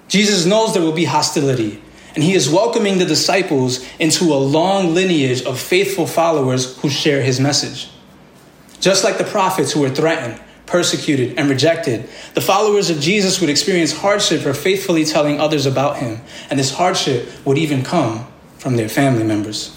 Jesus 0.08 0.44
knows 0.44 0.74
there 0.74 0.82
will 0.82 0.92
be 0.92 1.04
hostility, 1.04 1.82
and 2.14 2.22
he 2.22 2.34
is 2.34 2.48
welcoming 2.48 2.98
the 2.98 3.04
disciples 3.04 3.84
into 3.98 4.32
a 4.32 4.36
long 4.36 4.94
lineage 4.94 5.42
of 5.42 5.58
faithful 5.58 6.06
followers 6.06 6.76
who 6.78 6.90
share 6.90 7.22
his 7.22 7.40
message. 7.40 7.90
Just 8.80 9.02
like 9.02 9.18
the 9.18 9.24
prophets 9.24 9.72
who 9.72 9.80
were 9.80 9.90
threatened, 9.90 10.40
persecuted, 10.66 11.38
and 11.38 11.48
rejected, 11.48 12.08
the 12.34 12.40
followers 12.40 12.90
of 12.90 13.00
Jesus 13.00 13.40
would 13.40 13.50
experience 13.50 13.96
hardship 13.96 14.42
for 14.42 14.52
faithfully 14.52 15.04
telling 15.04 15.40
others 15.40 15.66
about 15.66 15.98
him, 15.98 16.20
and 16.50 16.58
this 16.58 16.74
hardship 16.74 17.28
would 17.44 17.58
even 17.58 17.82
come 17.82 18.26
from 18.58 18.76
their 18.76 18.88
family 18.88 19.24
members. 19.24 19.74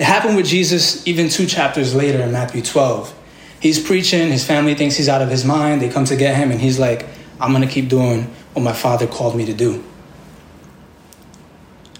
It 0.00 0.06
happened 0.06 0.34
with 0.34 0.46
Jesus 0.46 1.06
even 1.06 1.28
two 1.28 1.46
chapters 1.46 1.94
later 1.94 2.20
in 2.22 2.32
Matthew 2.32 2.62
12. 2.62 3.14
He's 3.60 3.78
preaching, 3.78 4.32
his 4.32 4.44
family 4.44 4.74
thinks 4.74 4.96
he's 4.96 5.08
out 5.08 5.22
of 5.22 5.28
his 5.28 5.44
mind, 5.44 5.80
they 5.80 5.88
come 5.88 6.06
to 6.06 6.16
get 6.16 6.34
him, 6.34 6.50
and 6.50 6.60
he's 6.60 6.78
like, 6.78 7.06
I'm 7.38 7.52
gonna 7.52 7.68
keep 7.68 7.88
doing 7.88 8.24
what 8.54 8.62
my 8.62 8.72
father 8.72 9.06
called 9.06 9.36
me 9.36 9.46
to 9.46 9.54
do. 9.54 9.84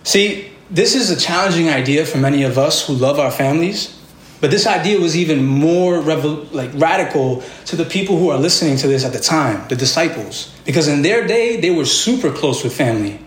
See, 0.03 0.51
this 0.69 0.97
is 0.97 1.11
a 1.11 1.17
challenging 1.17 1.69
idea 1.69 2.05
for 2.05 2.19
many 2.19 2.43
of 2.43 2.59
us 2.59 2.85
who 2.85 2.95
love 2.95 3.21
our 3.21 3.31
families 3.31 4.01
but 4.41 4.51
this 4.51 4.67
idea 4.67 4.99
was 4.99 5.17
even 5.17 5.45
more 5.45 6.01
like 6.01 6.71
radical 6.75 7.43
to 7.67 7.77
the 7.77 7.85
people 7.85 8.19
who 8.19 8.31
are 8.31 8.39
listening 8.39 8.79
to 8.79 8.89
this 8.89 9.05
at 9.05 9.13
the 9.13 9.21
time, 9.21 9.69
the 9.69 9.77
disciples, 9.77 10.55
because 10.65 10.89
in 10.89 11.03
their 11.03 11.27
day 11.27 11.61
they 11.61 11.71
were 11.71 11.85
super 11.85 12.33
close 12.33 12.65
with 12.65 12.75
family. 12.75 13.21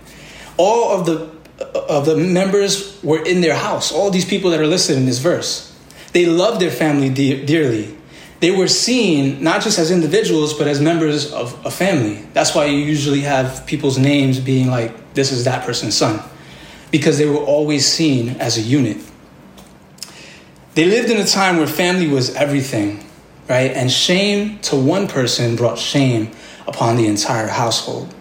All 0.58 0.98
of 0.98 1.06
the 1.06 1.30
of 1.60 2.06
the 2.06 2.16
members 2.18 3.00
were 3.04 3.24
in 3.24 3.42
their 3.42 3.56
house. 3.56 3.92
All 3.92 4.10
these 4.10 4.26
people 4.26 4.52
that 4.52 4.60
are 4.60 4.68
listed 4.68 4.98
in 4.98 5.06
this 5.06 5.20
verse, 5.20 5.74
they 6.12 6.26
loved 6.26 6.60
their 6.62 6.72
family 6.72 7.10
de- 7.10 7.46
dearly. 7.46 7.96
They 8.40 8.52
were 8.52 8.68
seen 8.68 9.42
not 9.42 9.62
just 9.62 9.80
as 9.80 9.90
individuals, 9.90 10.54
but 10.54 10.68
as 10.68 10.82
members 10.82 11.32
of 11.32 11.58
a 11.66 11.72
family. 11.72 12.26
That's 12.34 12.54
why 12.54 12.66
you 12.66 12.78
usually 12.78 13.22
have 13.22 13.66
people's 13.66 13.98
names 13.98 14.40
being 14.40 14.68
like, 14.68 15.14
"This 15.14 15.32
is 15.32 15.46
that 15.46 15.66
person's 15.66 15.96
son," 15.96 16.22
because 16.92 17.18
they 17.18 17.26
were 17.26 17.38
always 17.38 17.88
seen 17.88 18.36
as 18.40 18.58
a 18.58 18.62
unit. 18.62 18.98
They 20.76 20.86
lived 20.86 21.10
in 21.10 21.18
a 21.18 21.26
time 21.26 21.58
where 21.58 21.68
family 21.68 22.08
was 22.08 22.36
everything, 22.36 23.06
right? 23.48 23.72
And 23.72 23.92
shame 23.92 24.60
to 24.64 24.76
one 24.76 25.08
person 25.08 25.56
brought 25.56 25.78
shame 25.78 26.32
upon 26.68 26.98
the 26.98 27.06
entire 27.06 27.48
household. 27.48 28.14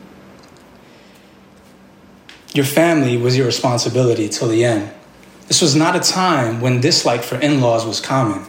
Your 2.55 2.65
family 2.65 3.17
was 3.17 3.37
your 3.37 3.47
responsibility 3.47 4.29
till 4.29 4.49
the 4.49 4.65
end. 4.65 4.93
This 5.49 5.63
was 5.63 5.75
not 5.75 5.97
a 5.97 6.01
time 6.01 6.61
when 6.61 6.81
dislike 6.81 7.23
for 7.23 7.37
in 7.37 7.61
laws 7.61 7.85
was 7.85 8.01
common. 8.01 8.47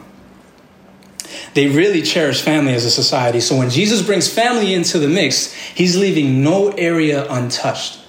They 1.53 1.67
really 1.67 2.01
cherish 2.01 2.41
family 2.41 2.73
as 2.73 2.83
a 2.83 2.91
society. 2.91 3.39
So 3.39 3.57
when 3.57 3.69
Jesus 3.69 4.01
brings 4.01 4.27
family 4.27 4.73
into 4.73 4.99
the 4.99 5.07
mix, 5.07 5.53
he's 5.53 5.97
leaving 5.97 6.43
no 6.43 6.69
area 6.71 7.29
untouched. 7.29 7.99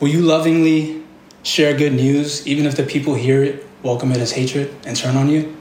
Will 0.00 0.08
you 0.08 0.22
lovingly 0.22 1.02
share 1.42 1.76
good 1.76 1.92
news, 1.92 2.46
even 2.46 2.66
if 2.66 2.76
the 2.76 2.82
people 2.82 3.14
hear 3.14 3.42
it, 3.44 3.66
welcome 3.82 4.10
it 4.12 4.18
as 4.18 4.32
hatred, 4.32 4.74
and 4.84 4.96
turn 4.96 5.16
on 5.16 5.28
you? 5.28 5.56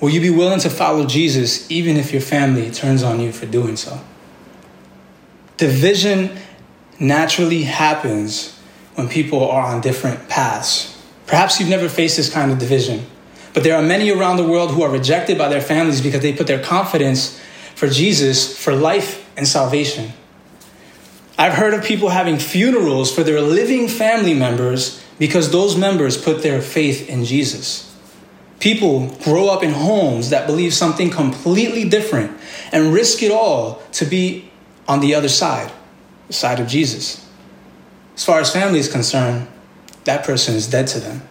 Will 0.00 0.10
you 0.10 0.20
be 0.20 0.30
willing 0.30 0.60
to 0.60 0.70
follow 0.70 1.06
Jesus 1.06 1.70
even 1.70 1.96
if 1.96 2.12
your 2.12 2.20
family 2.20 2.70
turns 2.70 3.02
on 3.02 3.20
you 3.20 3.32
for 3.32 3.46
doing 3.46 3.76
so? 3.76 4.00
Division 5.56 6.36
naturally 6.98 7.62
happens 7.62 8.58
when 8.94 9.08
people 9.08 9.48
are 9.48 9.62
on 9.62 9.80
different 9.80 10.28
paths. 10.28 10.88
Perhaps 11.26 11.58
you've 11.58 11.68
never 11.68 11.88
faced 11.88 12.16
this 12.16 12.32
kind 12.32 12.52
of 12.52 12.58
division, 12.58 13.06
but 13.54 13.62
there 13.64 13.76
are 13.76 13.82
many 13.82 14.10
around 14.10 14.36
the 14.36 14.46
world 14.46 14.72
who 14.72 14.82
are 14.82 14.90
rejected 14.90 15.38
by 15.38 15.48
their 15.48 15.60
families 15.60 16.00
because 16.00 16.20
they 16.20 16.32
put 16.32 16.46
their 16.46 16.62
confidence 16.62 17.40
for 17.74 17.88
Jesus 17.88 18.56
for 18.56 18.74
life 18.74 19.28
and 19.36 19.46
salvation. 19.48 20.12
I've 21.38 21.54
heard 21.54 21.74
of 21.74 21.84
people 21.84 22.10
having 22.10 22.38
funerals 22.38 23.12
for 23.12 23.22
their 23.22 23.40
living 23.40 23.88
family 23.88 24.34
members 24.34 25.02
because 25.18 25.50
those 25.50 25.76
members 25.76 26.16
put 26.16 26.42
their 26.42 26.60
faith 26.60 27.08
in 27.08 27.24
Jesus. 27.24 27.88
People 28.60 29.08
grow 29.24 29.48
up 29.48 29.64
in 29.64 29.72
homes 29.72 30.30
that 30.30 30.46
believe 30.46 30.72
something 30.74 31.10
completely 31.10 31.88
different 31.88 32.38
and 32.70 32.92
risk 32.92 33.22
it 33.22 33.32
all 33.32 33.82
to 33.92 34.04
be 34.04 34.51
on 34.92 35.00
the 35.00 35.14
other 35.14 35.28
side, 35.28 35.72
the 36.26 36.34
side 36.34 36.60
of 36.60 36.68
Jesus. 36.68 37.26
As 38.14 38.24
far 38.24 38.40
as 38.40 38.52
family 38.52 38.78
is 38.78 38.92
concerned, 38.92 39.48
that 40.04 40.22
person 40.22 40.54
is 40.54 40.66
dead 40.66 40.86
to 40.88 41.00
them. 41.00 41.22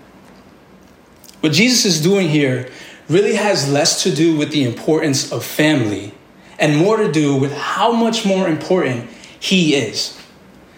What 1.42 1.52
Jesus 1.52 1.86
is 1.86 2.02
doing 2.02 2.28
here 2.28 2.72
really 3.08 3.36
has 3.36 3.72
less 3.72 4.02
to 4.02 4.16
do 4.16 4.36
with 4.36 4.52
the 4.52 4.64
importance 4.64 5.32
of 5.32 5.46
family 5.46 6.14
and 6.58 6.76
more 6.76 6.98
to 6.98 7.12
do 7.12 7.36
with 7.36 7.54
how 7.54 7.92
much 7.92 8.26
more 8.26 8.48
important 8.48 9.08
he 9.40 9.76
is. 9.76 10.18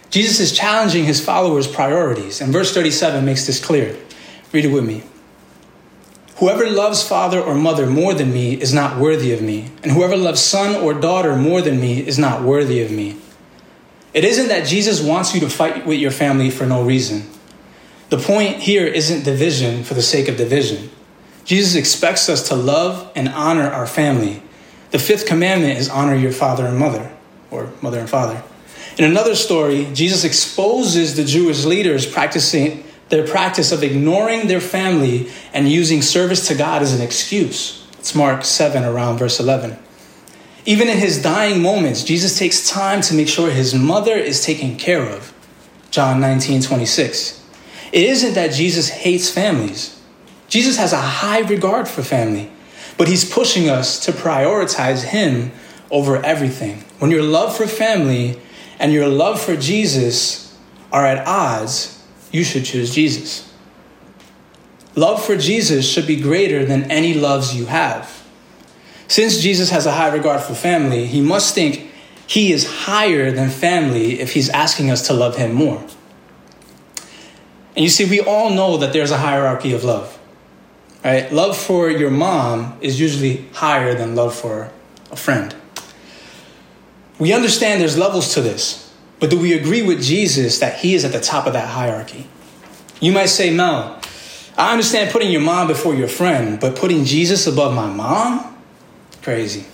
Jesus 0.10 0.42
is 0.42 0.52
challenging 0.52 1.06
his 1.06 1.24
followers' 1.24 1.68
priorities, 1.68 2.42
and 2.42 2.52
verse 2.52 2.74
37 2.74 3.24
makes 3.24 3.48
this 3.48 3.64
clear. 3.64 3.96
Read 4.52 4.66
it 4.66 4.72
with 4.72 4.86
me. 4.86 5.04
Whoever 6.44 6.70
loves 6.70 7.02
father 7.02 7.42
or 7.42 7.56
mother 7.56 7.88
more 7.88 8.14
than 8.14 8.34
me 8.34 8.56
is 8.56 8.74
not 8.74 9.00
worthy 9.00 9.32
of 9.32 9.42
me, 9.42 9.70
and 9.82 9.94
whoever 9.94 10.18
loves 10.18 10.42
son 10.42 10.76
or 10.76 10.94
daughter 10.94 11.38
more 11.38 11.62
than 11.62 11.80
me 11.80 12.06
is 12.06 12.20
not 12.20 12.44
worthy 12.44 12.82
of 12.82 12.92
me. 12.92 13.16
It 14.14 14.26
isn't 14.26 14.50
that 14.50 14.68
Jesus 14.68 15.00
wants 15.02 15.34
you 15.34 15.40
to 15.40 15.50
fight 15.50 15.86
with 15.86 16.00
your 16.00 16.12
family 16.12 16.50
for 16.50 16.66
no 16.66 16.84
reason. 16.84 17.30
The 18.10 18.18
point 18.18 18.58
here 18.58 18.86
isn't 18.86 19.24
division 19.24 19.86
for 19.86 19.94
the 19.94 20.02
sake 20.02 20.28
of 20.28 20.36
division. 20.36 20.92
Jesus 21.46 21.76
expects 21.76 22.28
us 22.28 22.50
to 22.50 22.56
love 22.56 23.10
and 23.16 23.30
honor 23.30 23.70
our 23.70 23.88
family. 23.88 24.44
The 24.92 25.00
fifth 25.00 25.26
commandment 25.26 25.80
is 25.80 25.88
honor 25.88 26.14
your 26.14 26.34
father 26.34 26.66
and 26.66 26.78
mother, 26.78 27.10
or 27.52 27.72
mother 27.82 28.02
and 28.02 28.10
father. 28.10 28.44
In 28.98 29.06
another 29.06 29.36
story, 29.36 29.88
Jesus 29.94 30.26
exposes 30.26 31.16
the 31.16 31.24
Jewish 31.24 31.64
leaders 31.64 32.06
practicing 32.06 32.84
their 33.14 33.28
practice 33.28 33.72
of 33.72 33.84
ignoring 33.84 34.48
their 34.48 34.60
family 34.60 35.30
and 35.54 35.70
using 35.70 36.02
service 36.02 36.48
to 36.48 36.56
God 36.56 36.82
as 36.82 36.96
an 36.96 37.02
excuse. 37.06 37.86
It's 38.00 38.16
Mark 38.16 38.44
7, 38.44 38.84
around 38.84 39.20
verse 39.20 39.40
11. 39.40 39.78
Even 40.66 40.90
in 40.90 40.98
his 40.98 41.22
dying 41.22 41.62
moments, 41.62 42.04
Jesus 42.04 42.40
takes 42.40 42.68
time 42.68 43.02
to 43.02 43.14
make 43.14 43.28
sure 43.28 43.52
his 43.52 43.76
mother 43.76 44.16
is 44.16 44.44
taken 44.44 44.78
care 44.78 45.04
of. 45.04 45.32
John 45.92 46.22
19, 46.22 46.64
26. 46.64 47.46
It 47.92 48.02
isn't 48.02 48.34
that 48.34 48.52
Jesus 48.52 48.90
hates 48.90 49.30
families. 49.30 50.02
Jesus 50.48 50.78
has 50.78 50.92
a 50.92 50.98
high 50.98 51.42
regard 51.42 51.88
for 51.88 52.02
family, 52.02 52.52
but 52.98 53.08
he's 53.08 53.32
pushing 53.32 53.70
us 53.70 54.04
to 54.06 54.12
prioritize 54.12 55.04
him 55.04 55.52
over 55.92 56.18
everything. 56.26 56.84
When 56.98 57.12
your 57.12 57.22
love 57.22 57.56
for 57.56 57.68
family 57.68 58.40
and 58.80 58.92
your 58.92 59.08
love 59.08 59.40
for 59.40 59.56
Jesus 59.56 60.58
are 60.92 61.06
at 61.06 61.28
odds, 61.28 61.93
you 62.34 62.44
should 62.44 62.66
choose 62.66 62.94
Jesus. 62.94 63.50
Love 64.96 65.24
for 65.24 65.38
Jesus 65.38 65.88
should 65.88 66.06
be 66.06 66.18
greater 66.20 66.66
than 66.66 66.92
any 66.92 67.14
loves 67.14 67.56
you 67.56 67.68
have. 67.68 68.24
Since 69.08 69.40
Jesus 69.40 69.70
has 69.70 69.86
a 69.86 69.92
high 69.94 70.14
regard 70.14 70.42
for 70.42 70.54
family, 70.54 71.06
he 71.06 71.22
must 71.22 71.56
think 71.56 71.90
he 72.28 72.52
is 72.52 72.66
higher 72.66 73.32
than 73.32 73.50
family 73.50 74.20
if 74.20 74.34
he's 74.34 74.50
asking 74.50 74.92
us 74.92 75.08
to 75.08 75.14
love 75.14 75.38
him 75.38 75.54
more. 75.54 75.86
And 77.76 77.84
you 77.84 77.90
see, 77.90 78.06
we 78.06 78.20
all 78.20 78.50
know 78.50 78.78
that 78.78 78.94
there's 78.94 79.12
a 79.12 79.18
hierarchy 79.18 79.74
of 79.74 79.84
love. 79.84 80.20
Right? 81.04 81.32
Love 81.32 81.58
for 81.58 81.90
your 81.90 82.12
mom 82.12 82.78
is 82.82 83.00
usually 83.00 83.46
higher 83.54 83.94
than 83.94 84.16
love 84.16 84.34
for 84.34 84.72
a 85.12 85.16
friend. 85.16 85.54
We 87.20 87.34
understand 87.34 87.82
there's 87.82 87.98
levels 87.98 88.34
to 88.36 88.42
this, 88.42 88.83
but 89.24 89.30
do 89.30 89.40
we 89.40 89.54
agree 89.54 89.82
with 89.82 90.04
Jesus 90.04 90.60
that 90.60 90.80
he 90.80 90.96
is 90.96 91.06
at 91.06 91.14
the 91.14 91.20
top 91.22 91.48
of 91.48 91.54
that 91.54 91.70
hierarchy? 91.70 92.28
You 93.00 93.14
might 93.14 93.28
say, 93.28 93.52
Mel, 93.52 94.02
I 94.58 94.74
understand 94.74 95.12
putting 95.12 95.32
your 95.32 95.40
mom 95.40 95.68
before 95.68 95.96
your 95.96 96.10
friend, 96.10 96.60
but 96.60 96.76
putting 96.76 97.06
Jesus 97.06 97.48
above 97.48 97.74
my 97.74 97.88
mom? 97.88 98.54
Crazy. 99.22 99.66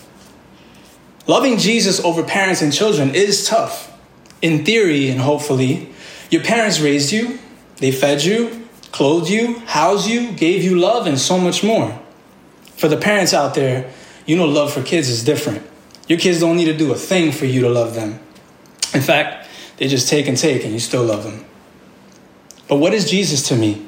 Loving 1.26 1.58
Jesus 1.58 2.00
over 2.02 2.22
parents 2.22 2.62
and 2.62 2.72
children 2.72 3.16
is 3.16 3.48
tough. 3.48 3.92
In 4.44 4.64
theory, 4.66 5.10
and 5.10 5.20
hopefully, 5.20 5.90
your 6.30 6.44
parents 6.44 6.80
raised 6.80 7.12
you, 7.12 7.40
they 7.78 7.92
fed 7.92 8.24
you, 8.24 8.68
clothed 8.92 9.32
you, 9.32 9.58
housed 9.62 10.08
you, 10.08 10.32
gave 10.34 10.64
you 10.64 10.78
love, 10.78 11.08
and 11.08 11.18
so 11.18 11.40
much 11.40 11.64
more. 11.64 12.00
For 12.78 12.88
the 12.88 12.98
parents 12.98 13.34
out 13.34 13.56
there, 13.56 13.92
you 14.28 14.36
know 14.36 14.46
love 14.46 14.72
for 14.72 14.84
kids 14.84 15.10
is 15.10 15.24
different. 15.24 15.64
Your 16.08 16.20
kids 16.20 16.40
don't 16.40 16.56
need 16.56 16.66
to 16.66 16.78
do 16.78 16.92
a 16.92 16.96
thing 16.96 17.32
for 17.32 17.46
you 17.46 17.62
to 17.62 17.70
love 17.70 17.96
them. 17.96 18.20
In 18.94 19.02
fact, 19.02 19.39
they 19.80 19.88
just 19.88 20.10
take 20.10 20.28
and 20.28 20.38
take, 20.38 20.64
and 20.64 20.74
you 20.74 20.80
still 20.80 21.04
love 21.04 21.24
them. 21.24 21.46
But 22.68 22.76
what 22.76 22.94
is 22.94 23.10
Jesus 23.10 23.48
to 23.48 23.56
me? 23.56 23.86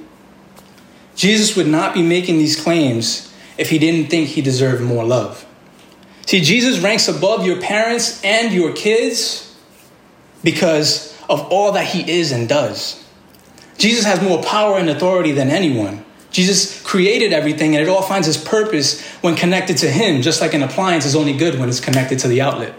Jesus 1.15 1.55
would 1.55 1.67
not 1.67 1.93
be 1.93 2.01
making 2.01 2.37
these 2.37 2.59
claims 2.59 3.31
if 3.57 3.69
he 3.69 3.77
didn't 3.77 4.09
think 4.09 4.29
he 4.29 4.41
deserved 4.41 4.81
more 4.81 5.03
love. 5.03 5.45
See, 6.25 6.39
Jesus 6.39 6.79
ranks 6.79 7.07
above 7.09 7.45
your 7.45 7.59
parents 7.61 8.23
and 8.23 8.53
your 8.53 8.73
kids 8.73 9.53
because 10.43 11.15
of 11.29 11.41
all 11.51 11.73
that 11.73 11.85
he 11.85 12.09
is 12.09 12.31
and 12.31 12.47
does. 12.47 13.03
Jesus 13.77 14.05
has 14.05 14.21
more 14.21 14.41
power 14.41 14.77
and 14.77 14.89
authority 14.89 15.31
than 15.31 15.49
anyone. 15.49 16.05
Jesus 16.31 16.81
created 16.83 17.33
everything 17.33 17.75
and 17.75 17.85
it 17.85 17.89
all 17.89 18.01
finds 18.01 18.27
its 18.27 18.37
purpose 18.37 19.05
when 19.17 19.35
connected 19.35 19.77
to 19.77 19.91
him, 19.91 20.21
just 20.21 20.39
like 20.39 20.53
an 20.53 20.63
appliance 20.63 21.05
is 21.05 21.15
only 21.15 21.33
good 21.33 21.59
when 21.59 21.67
it's 21.67 21.81
connected 21.81 22.19
to 22.19 22.29
the 22.29 22.39
outlet. 22.41 22.73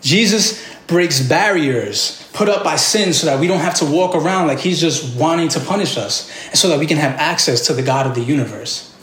Jesus 0.00 0.66
breaks 0.86 1.20
barriers 1.20 2.20
put 2.32 2.48
up 2.48 2.64
by 2.64 2.76
sin 2.76 3.12
so 3.12 3.26
that 3.26 3.40
we 3.40 3.46
don't 3.46 3.60
have 3.60 3.74
to 3.74 3.84
walk 3.84 4.14
around 4.14 4.46
like 4.46 4.58
he's 4.58 4.80
just 4.80 5.16
wanting 5.16 5.48
to 5.48 5.60
punish 5.60 5.96
us, 5.96 6.30
and 6.46 6.58
so 6.58 6.68
that 6.68 6.78
we 6.78 6.86
can 6.86 6.96
have 6.96 7.12
access 7.16 7.66
to 7.66 7.72
the 7.72 7.82
God 7.82 8.06
of 8.06 8.14
the 8.14 8.22
universe. 8.22 8.94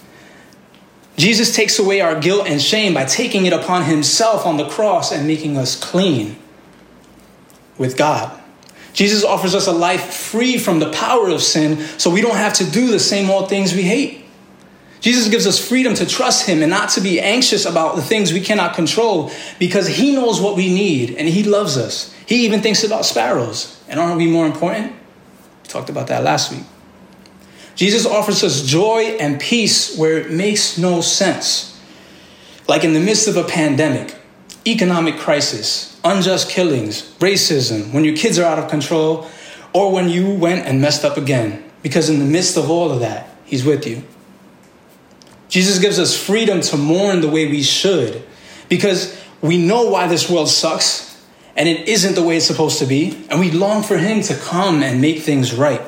Jesus 1.17 1.55
takes 1.55 1.79
away 1.79 1.99
our 1.99 2.19
guilt 2.19 2.47
and 2.47 2.61
shame 2.61 2.93
by 2.93 3.05
taking 3.05 3.45
it 3.45 3.53
upon 3.53 3.85
himself 3.85 4.45
on 4.45 4.57
the 4.57 4.67
cross 4.69 5.11
and 5.11 5.27
making 5.27 5.57
us 5.57 5.75
clean 5.75 6.37
with 7.77 7.97
God. 7.97 8.39
Jesus 8.93 9.23
offers 9.23 9.55
us 9.55 9.67
a 9.67 9.71
life 9.71 10.13
free 10.13 10.57
from 10.57 10.79
the 10.79 10.91
power 10.91 11.29
of 11.29 11.41
sin 11.41 11.79
so 11.97 12.09
we 12.09 12.21
don't 12.21 12.35
have 12.35 12.53
to 12.53 12.69
do 12.69 12.87
the 12.87 12.99
same 12.99 13.29
old 13.29 13.49
things 13.49 13.73
we 13.73 13.83
hate. 13.83 14.25
Jesus 14.99 15.29
gives 15.29 15.45
us 15.45 15.65
freedom 15.65 15.93
to 15.95 16.05
trust 16.05 16.47
Him 16.47 16.61
and 16.61 16.71
not 16.71 16.89
to 16.89 17.01
be 17.01 17.19
anxious 17.19 17.65
about 17.65 17.95
the 17.95 18.01
things 18.01 18.33
we 18.33 18.41
cannot 18.41 18.75
control 18.75 19.31
because 19.59 19.87
He 19.87 20.13
knows 20.13 20.41
what 20.41 20.55
we 20.55 20.73
need 20.73 21.15
and 21.15 21.27
He 21.27 21.43
loves 21.43 21.77
us. 21.77 22.13
He 22.25 22.45
even 22.45 22.61
thinks 22.61 22.83
about 22.83 23.05
sparrows. 23.05 23.81
And 23.87 23.99
aren't 23.99 24.17
we 24.17 24.27
more 24.27 24.45
important? 24.45 24.91
We 25.63 25.69
talked 25.69 25.89
about 25.89 26.07
that 26.07 26.23
last 26.23 26.51
week. 26.51 26.63
Jesus 27.75 28.05
offers 28.07 28.43
us 28.43 28.65
joy 28.65 29.17
and 29.19 29.39
peace 29.39 29.95
where 29.97 30.17
it 30.17 30.31
makes 30.31 30.77
no 30.77 30.99
sense. 30.99 31.79
Like 32.67 32.83
in 32.83 32.93
the 32.93 32.99
midst 32.99 33.27
of 33.27 33.37
a 33.37 33.43
pandemic, 33.43 34.15
economic 34.65 35.17
crisis, 35.17 35.99
unjust 36.03 36.49
killings, 36.49 37.03
racism, 37.19 37.93
when 37.93 38.03
your 38.03 38.17
kids 38.17 38.39
are 38.39 38.45
out 38.45 38.59
of 38.59 38.69
control, 38.69 39.27
or 39.73 39.91
when 39.91 40.09
you 40.09 40.33
went 40.33 40.65
and 40.65 40.81
messed 40.81 41.05
up 41.05 41.17
again. 41.17 41.63
Because 41.83 42.09
in 42.09 42.19
the 42.19 42.25
midst 42.25 42.57
of 42.57 42.69
all 42.69 42.91
of 42.91 42.99
that, 43.01 43.29
He's 43.45 43.63
with 43.63 43.85
you. 43.85 44.03
Jesus 45.49 45.79
gives 45.79 45.99
us 45.99 46.17
freedom 46.17 46.61
to 46.61 46.77
mourn 46.77 47.21
the 47.21 47.29
way 47.29 47.47
we 47.47 47.63
should 47.63 48.23
because 48.69 49.19
we 49.41 49.57
know 49.57 49.89
why 49.89 50.07
this 50.07 50.29
world 50.29 50.49
sucks 50.49 51.05
and 51.55 51.67
it 51.67 51.87
isn't 51.87 52.15
the 52.15 52.23
way 52.23 52.37
it's 52.37 52.45
supposed 52.45 52.79
to 52.79 52.85
be, 52.85 53.25
and 53.31 53.39
we 53.39 53.49
long 53.49 53.81
for 53.81 53.97
Him 53.97 54.21
to 54.21 54.35
come 54.35 54.83
and 54.83 55.01
make 55.01 55.19
things 55.19 55.55
right. 55.55 55.81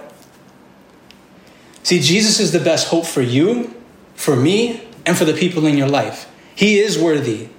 See, 1.84 1.99
Jesus 1.99 2.39
is 2.39 2.51
the 2.51 2.60
best 2.60 2.88
hope 2.88 3.05
for 3.05 3.21
you, 3.21 3.75
for 4.15 4.36
me, 4.36 4.81
and 5.05 5.15
for 5.15 5.25
the 5.25 5.34
people 5.34 5.67
in 5.67 5.77
your 5.77 5.88
life. 5.88 6.27
He 6.55 6.79
is 6.79 6.97
worthy 6.97 7.49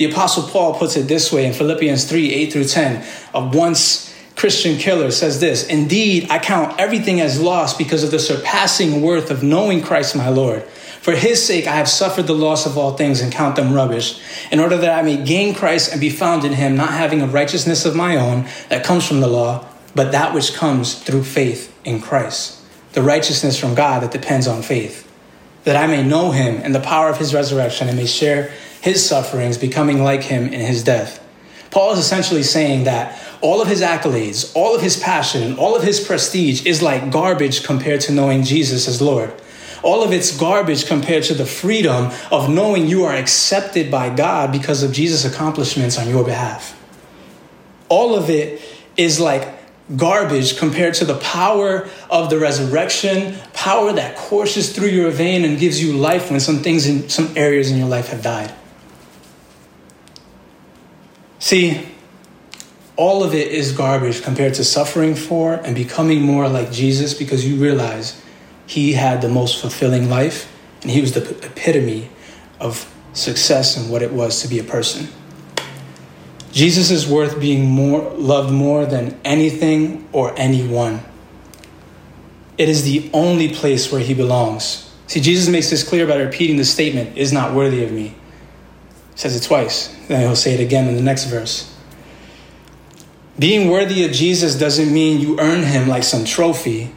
the 0.00 0.10
Apostle 0.10 0.44
Paul 0.44 0.78
puts 0.78 0.96
it 0.96 1.08
this 1.08 1.30
way 1.30 1.44
in 1.44 1.52
Philippians 1.52 2.06
3 2.06 2.32
8 2.32 2.52
through 2.54 2.64
10. 2.64 3.04
A 3.34 3.44
once 3.44 4.16
Christian 4.34 4.78
killer 4.78 5.10
says 5.10 5.40
this 5.40 5.66
Indeed, 5.66 6.30
I 6.30 6.38
count 6.38 6.80
everything 6.80 7.20
as 7.20 7.38
lost 7.38 7.76
because 7.76 8.02
of 8.02 8.10
the 8.10 8.18
surpassing 8.18 9.02
worth 9.02 9.30
of 9.30 9.42
knowing 9.42 9.82
Christ 9.82 10.16
my 10.16 10.30
Lord. 10.30 10.66
For 11.00 11.12
his 11.12 11.44
sake, 11.44 11.66
I 11.66 11.76
have 11.76 11.88
suffered 11.88 12.26
the 12.26 12.34
loss 12.34 12.66
of 12.66 12.76
all 12.76 12.94
things 12.94 13.22
and 13.22 13.32
count 13.32 13.56
them 13.56 13.72
rubbish, 13.72 14.20
in 14.52 14.60
order 14.60 14.76
that 14.76 14.98
I 14.98 15.02
may 15.02 15.16
gain 15.16 15.54
Christ 15.54 15.92
and 15.92 16.00
be 16.00 16.10
found 16.10 16.44
in 16.44 16.52
him, 16.52 16.76
not 16.76 16.90
having 16.90 17.22
a 17.22 17.26
righteousness 17.26 17.86
of 17.86 17.96
my 17.96 18.16
own 18.16 18.46
that 18.68 18.84
comes 18.84 19.08
from 19.08 19.20
the 19.20 19.26
law, 19.26 19.64
but 19.94 20.12
that 20.12 20.34
which 20.34 20.52
comes 20.52 20.94
through 20.94 21.24
faith 21.24 21.74
in 21.86 22.02
Christ. 22.02 22.60
The 22.92 23.02
righteousness 23.02 23.58
from 23.58 23.74
God 23.74 24.02
that 24.02 24.10
depends 24.10 24.46
on 24.46 24.60
faith, 24.60 25.10
that 25.64 25.76
I 25.76 25.86
may 25.86 26.06
know 26.06 26.32
him 26.32 26.60
and 26.62 26.74
the 26.74 26.80
power 26.80 27.08
of 27.08 27.16
his 27.16 27.32
resurrection 27.32 27.88
and 27.88 27.96
may 27.96 28.06
share 28.06 28.52
his 28.82 29.06
sufferings, 29.06 29.56
becoming 29.56 30.02
like 30.02 30.24
him 30.24 30.44
in 30.44 30.60
his 30.60 30.84
death. 30.84 31.24
Paul 31.70 31.92
is 31.92 31.98
essentially 31.98 32.42
saying 32.42 32.84
that 32.84 33.18
all 33.40 33.62
of 33.62 33.68
his 33.68 33.80
accolades, 33.80 34.52
all 34.54 34.74
of 34.74 34.82
his 34.82 34.98
passion, 34.98 35.56
all 35.56 35.76
of 35.76 35.82
his 35.82 36.00
prestige 36.00 36.66
is 36.66 36.82
like 36.82 37.10
garbage 37.10 37.62
compared 37.62 38.02
to 38.02 38.12
knowing 38.12 38.42
Jesus 38.42 38.86
as 38.86 39.00
Lord. 39.00 39.32
All 39.82 40.02
of 40.02 40.12
it's 40.12 40.36
garbage 40.36 40.86
compared 40.86 41.24
to 41.24 41.34
the 41.34 41.46
freedom 41.46 42.10
of 42.30 42.50
knowing 42.50 42.86
you 42.86 43.04
are 43.04 43.14
accepted 43.14 43.90
by 43.90 44.14
God 44.14 44.52
because 44.52 44.82
of 44.82 44.92
Jesus' 44.92 45.24
accomplishments 45.24 45.98
on 45.98 46.08
your 46.08 46.24
behalf. 46.24 46.76
All 47.88 48.14
of 48.14 48.28
it 48.28 48.62
is 48.96 49.18
like 49.18 49.48
garbage 49.96 50.56
compared 50.56 50.94
to 50.94 51.04
the 51.04 51.18
power 51.18 51.88
of 52.10 52.30
the 52.30 52.38
resurrection, 52.38 53.36
power 53.52 53.92
that 53.92 54.16
courses 54.16 54.72
through 54.72 54.88
your 54.88 55.10
vein 55.10 55.44
and 55.44 55.58
gives 55.58 55.82
you 55.82 55.96
life 55.96 56.30
when 56.30 56.40
some 56.40 56.58
things 56.58 56.86
in 56.86 57.08
some 57.08 57.32
areas 57.36 57.70
in 57.70 57.78
your 57.78 57.88
life 57.88 58.08
have 58.08 58.22
died. 58.22 58.54
See, 61.38 61.86
all 62.96 63.24
of 63.24 63.34
it 63.34 63.48
is 63.48 63.72
garbage 63.72 64.22
compared 64.22 64.54
to 64.54 64.64
suffering 64.64 65.14
for 65.14 65.54
and 65.54 65.74
becoming 65.74 66.20
more 66.20 66.48
like 66.48 66.70
Jesus 66.70 67.14
because 67.14 67.46
you 67.46 67.56
realize 67.56 68.22
he 68.70 68.92
had 68.92 69.20
the 69.20 69.28
most 69.28 69.60
fulfilling 69.60 70.08
life 70.08 70.48
and 70.82 70.92
he 70.92 71.00
was 71.00 71.10
the 71.10 71.28
epitome 71.44 72.08
of 72.60 72.88
success 73.12 73.76
and 73.76 73.90
what 73.90 74.00
it 74.00 74.12
was 74.12 74.42
to 74.42 74.48
be 74.48 74.60
a 74.60 74.62
person. 74.62 75.08
Jesus 76.52 76.92
is 76.92 77.04
worth 77.04 77.40
being 77.40 77.68
more 77.68 78.08
loved 78.10 78.52
more 78.52 78.86
than 78.86 79.18
anything 79.24 80.08
or 80.12 80.32
anyone. 80.38 81.00
It 82.58 82.68
is 82.68 82.84
the 82.84 83.10
only 83.12 83.52
place 83.52 83.90
where 83.90 84.00
he 84.00 84.14
belongs. 84.14 84.88
See, 85.08 85.20
Jesus 85.20 85.48
makes 85.48 85.68
this 85.70 85.82
clear 85.82 86.06
by 86.06 86.18
repeating 86.18 86.56
the 86.56 86.64
statement, 86.64 87.18
is 87.18 87.32
not 87.32 87.52
worthy 87.52 87.82
of 87.82 87.90
me 87.90 88.14
He 89.14 89.16
says 89.16 89.34
it 89.34 89.42
twice. 89.42 89.88
Then 90.06 90.20
he'll 90.20 90.36
say 90.36 90.54
it 90.54 90.60
again 90.60 90.86
in 90.86 90.94
the 90.94 91.02
next 91.02 91.24
verse. 91.24 91.76
Being 93.36 93.68
worthy 93.68 94.04
of 94.04 94.12
Jesus 94.12 94.54
doesn't 94.54 94.92
mean 94.92 95.18
you 95.18 95.40
earn 95.40 95.64
him 95.64 95.88
like 95.88 96.04
some 96.04 96.24
trophy. 96.24 96.94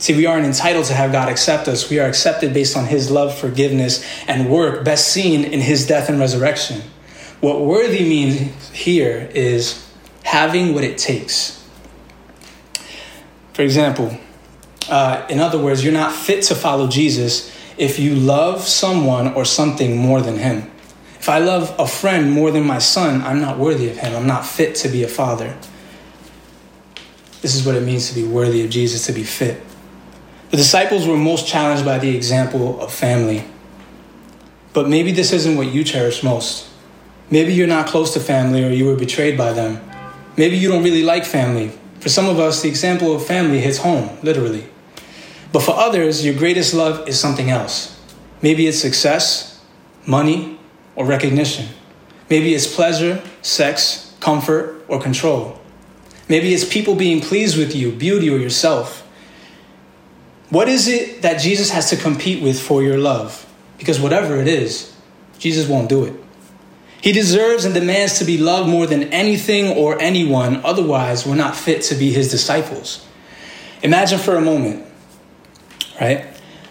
See, 0.00 0.16
we 0.16 0.24
aren't 0.24 0.46
entitled 0.46 0.86
to 0.86 0.94
have 0.94 1.12
God 1.12 1.28
accept 1.28 1.68
us. 1.68 1.90
We 1.90 1.98
are 1.98 2.08
accepted 2.08 2.54
based 2.54 2.74
on 2.74 2.86
his 2.86 3.10
love, 3.10 3.38
forgiveness, 3.38 4.02
and 4.26 4.48
work, 4.50 4.82
best 4.82 5.08
seen 5.08 5.44
in 5.44 5.60
his 5.60 5.86
death 5.86 6.08
and 6.08 6.18
resurrection. 6.18 6.80
What 7.40 7.60
worthy 7.60 8.00
means 8.00 8.70
here 8.70 9.30
is 9.34 9.86
having 10.24 10.72
what 10.72 10.84
it 10.84 10.96
takes. 10.96 11.62
For 13.52 13.60
example, 13.60 14.18
uh, 14.88 15.26
in 15.28 15.38
other 15.38 15.58
words, 15.58 15.84
you're 15.84 15.92
not 15.92 16.14
fit 16.14 16.44
to 16.44 16.54
follow 16.54 16.88
Jesus 16.88 17.54
if 17.76 17.98
you 17.98 18.14
love 18.14 18.62
someone 18.62 19.34
or 19.34 19.44
something 19.44 19.98
more 19.98 20.22
than 20.22 20.38
him. 20.38 20.70
If 21.18 21.28
I 21.28 21.40
love 21.40 21.74
a 21.78 21.86
friend 21.86 22.32
more 22.32 22.50
than 22.50 22.64
my 22.64 22.78
son, 22.78 23.20
I'm 23.20 23.42
not 23.42 23.58
worthy 23.58 23.90
of 23.90 23.98
him. 23.98 24.16
I'm 24.16 24.26
not 24.26 24.46
fit 24.46 24.76
to 24.76 24.88
be 24.88 25.02
a 25.02 25.08
father. 25.08 25.54
This 27.42 27.54
is 27.54 27.66
what 27.66 27.74
it 27.74 27.82
means 27.82 28.08
to 28.08 28.14
be 28.14 28.26
worthy 28.26 28.64
of 28.64 28.70
Jesus, 28.70 29.04
to 29.04 29.12
be 29.12 29.24
fit. 29.24 29.62
The 30.50 30.56
disciples 30.56 31.06
were 31.06 31.16
most 31.16 31.46
challenged 31.46 31.84
by 31.84 31.98
the 31.98 32.16
example 32.16 32.80
of 32.80 32.92
family. 32.92 33.44
But 34.72 34.88
maybe 34.88 35.12
this 35.12 35.32
isn't 35.32 35.56
what 35.56 35.68
you 35.68 35.84
cherish 35.84 36.24
most. 36.24 36.68
Maybe 37.30 37.52
you're 37.52 37.68
not 37.68 37.86
close 37.86 38.12
to 38.14 38.20
family 38.20 38.64
or 38.64 38.70
you 38.70 38.86
were 38.86 38.96
betrayed 38.96 39.38
by 39.38 39.52
them. 39.52 39.80
Maybe 40.36 40.56
you 40.56 40.68
don't 40.68 40.82
really 40.82 41.04
like 41.04 41.24
family. 41.24 41.70
For 42.00 42.08
some 42.08 42.28
of 42.28 42.40
us, 42.40 42.62
the 42.62 42.68
example 42.68 43.14
of 43.14 43.24
family 43.24 43.60
hits 43.60 43.78
home, 43.78 44.18
literally. 44.22 44.66
But 45.52 45.62
for 45.62 45.72
others, 45.72 46.24
your 46.24 46.34
greatest 46.34 46.74
love 46.74 47.08
is 47.08 47.18
something 47.18 47.50
else. 47.50 47.96
Maybe 48.42 48.66
it's 48.66 48.78
success, 48.78 49.60
money, 50.06 50.58
or 50.96 51.04
recognition. 51.04 51.66
Maybe 52.28 52.54
it's 52.54 52.72
pleasure, 52.72 53.22
sex, 53.42 54.14
comfort, 54.18 54.84
or 54.88 55.00
control. 55.00 55.60
Maybe 56.28 56.54
it's 56.54 56.64
people 56.64 56.94
being 56.94 57.20
pleased 57.20 57.58
with 57.58 57.74
you, 57.74 57.92
beauty, 57.92 58.30
or 58.30 58.38
yourself. 58.38 59.06
What 60.50 60.68
is 60.68 60.88
it 60.88 61.22
that 61.22 61.40
Jesus 61.40 61.70
has 61.70 61.90
to 61.90 61.96
compete 61.96 62.42
with 62.42 62.60
for 62.60 62.82
your 62.82 62.98
love? 62.98 63.46
Because 63.78 64.00
whatever 64.00 64.36
it 64.36 64.48
is, 64.48 64.94
Jesus 65.38 65.68
won't 65.68 65.88
do 65.88 66.04
it. 66.04 66.14
He 67.02 67.12
deserves 67.12 67.64
and 67.64 67.72
demands 67.72 68.18
to 68.18 68.24
be 68.24 68.36
loved 68.36 68.68
more 68.68 68.86
than 68.86 69.04
anything 69.04 69.76
or 69.76 69.98
anyone, 70.00 70.56
otherwise, 70.64 71.24
we're 71.26 71.34
not 71.34 71.56
fit 71.56 71.82
to 71.84 71.94
be 71.94 72.12
his 72.12 72.30
disciples. 72.30 73.06
Imagine 73.82 74.18
for 74.18 74.36
a 74.36 74.40
moment, 74.40 74.84
right, 75.98 76.26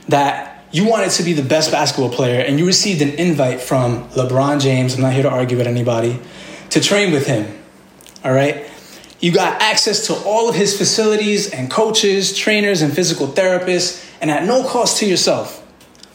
that 0.08 0.66
you 0.72 0.88
wanted 0.88 1.10
to 1.12 1.24
be 1.24 1.34
the 1.34 1.42
best 1.42 1.72
basketball 1.72 2.12
player 2.12 2.42
and 2.42 2.60
you 2.60 2.68
received 2.68 3.02
an 3.02 3.10
invite 3.12 3.60
from 3.60 4.08
LeBron 4.10 4.62
James, 4.62 4.94
I'm 4.94 5.02
not 5.02 5.14
here 5.14 5.24
to 5.24 5.30
argue 5.30 5.58
with 5.58 5.66
anybody, 5.66 6.20
to 6.70 6.80
train 6.80 7.12
with 7.12 7.26
him, 7.26 7.52
all 8.24 8.32
right? 8.32 8.69
You 9.20 9.34
got 9.34 9.62
access 9.62 10.08
to 10.08 10.14
all 10.14 10.48
of 10.48 10.56
his 10.56 10.78
facilities 10.78 11.52
and 11.52 11.70
coaches, 11.70 12.38
trainers, 12.38 12.82
and 12.82 12.94
physical 12.94 13.28
therapists, 13.28 14.06
and 14.22 14.32
at 14.32 14.46
no 14.46 14.64
cost 14.64 14.98
to 15.00 15.06
yourself. 15.06 15.66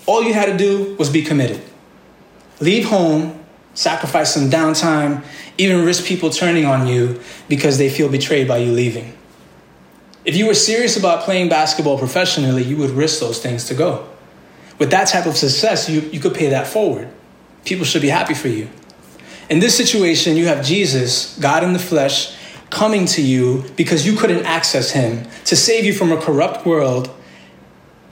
All 0.07 0.23
you 0.23 0.33
had 0.33 0.47
to 0.47 0.57
do 0.57 0.95
was 0.99 1.11
be 1.11 1.23
committed. 1.23 1.61
Leave 2.61 2.87
home, 2.87 3.45
sacrifice 3.75 4.33
some 4.33 4.49
downtime, 4.51 5.25
even 5.59 5.85
risk 5.85 6.05
people 6.07 6.31
turning 6.31 6.65
on 6.65 6.87
you 6.87 7.21
because 7.49 7.79
they 7.79 7.91
feel 7.91 8.09
betrayed 8.09 8.49
by 8.49 8.59
you 8.59 8.73
leaving. 8.73 9.17
If 10.25 10.37
you 10.37 10.47
were 10.47 10.55
serious 10.55 10.97
about 10.97 11.25
playing 11.25 11.51
basketball 11.51 11.99
professionally, 11.99 12.63
you 12.63 12.77
would 12.79 12.91
risk 12.91 13.21
those 13.21 13.41
things 13.41 13.67
to 13.67 13.75
go. 13.75 14.09
With 14.79 14.91
that 14.91 15.09
type 15.09 15.27
of 15.27 15.37
success, 15.37 15.89
you, 15.89 16.01
you 16.01 16.21
could 16.21 16.35
pay 16.35 16.49
that 16.49 16.67
forward. 16.67 17.09
People 17.65 17.85
should 17.85 18.03
be 18.03 18.09
happy 18.09 18.35
for 18.35 18.49
you. 18.49 18.69
In 19.51 19.61
this 19.61 19.77
situation, 19.77 20.37
you 20.37 20.47
have 20.47 20.65
Jesus, 20.65 21.39
God 21.39 21.63
in 21.63 21.75
the 21.75 21.79
flesh, 21.79 22.35
coming 22.71 23.07
to 23.07 23.23
you 23.23 23.65
because 23.77 24.07
you 24.07 24.17
couldn't 24.17 24.45
access 24.45 24.91
him 24.91 25.27
to 25.45 25.57
save 25.57 25.85
you 25.85 25.93
from 25.93 26.13
a 26.13 26.21
corrupt 26.21 26.67
world 26.67 27.11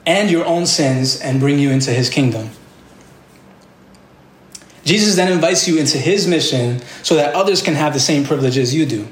and 0.07 0.31
your 0.31 0.45
own 0.45 0.67
sins 0.67 1.21
and 1.21 1.41
bring 1.41 1.59
you 1.59 1.71
into 1.71 1.91
his 1.91 2.09
kingdom. 2.09 2.51
Jesus 4.85 5.15
then 5.15 5.31
invites 5.31 5.69
you 5.69 5.79
into 5.79 5.99
his 5.99 6.27
mission 6.27 6.81
so 7.03 7.15
that 7.15 7.35
others 7.35 7.63
can 7.63 7.75
have 7.75 7.93
the 7.93 8.01
same 8.01 8.25
privileges 8.25 8.75
you 8.75 8.85
do. 8.85 9.07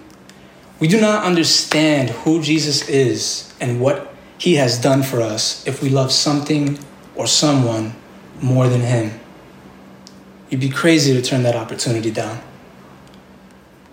We 0.80 0.88
do 0.88 1.00
not 1.00 1.24
understand 1.24 2.10
who 2.10 2.42
Jesus 2.42 2.88
is 2.88 3.54
and 3.60 3.80
what 3.80 4.12
he 4.38 4.54
has 4.54 4.80
done 4.80 5.02
for 5.02 5.20
us 5.20 5.66
if 5.66 5.82
we 5.82 5.90
love 5.90 6.10
something 6.10 6.78
or 7.14 7.26
someone 7.26 7.94
more 8.40 8.68
than 8.68 8.80
him. 8.80 9.20
You'd 10.48 10.60
be 10.60 10.70
crazy 10.70 11.12
to 11.12 11.22
turn 11.22 11.42
that 11.44 11.54
opportunity 11.54 12.10
down. 12.10 12.40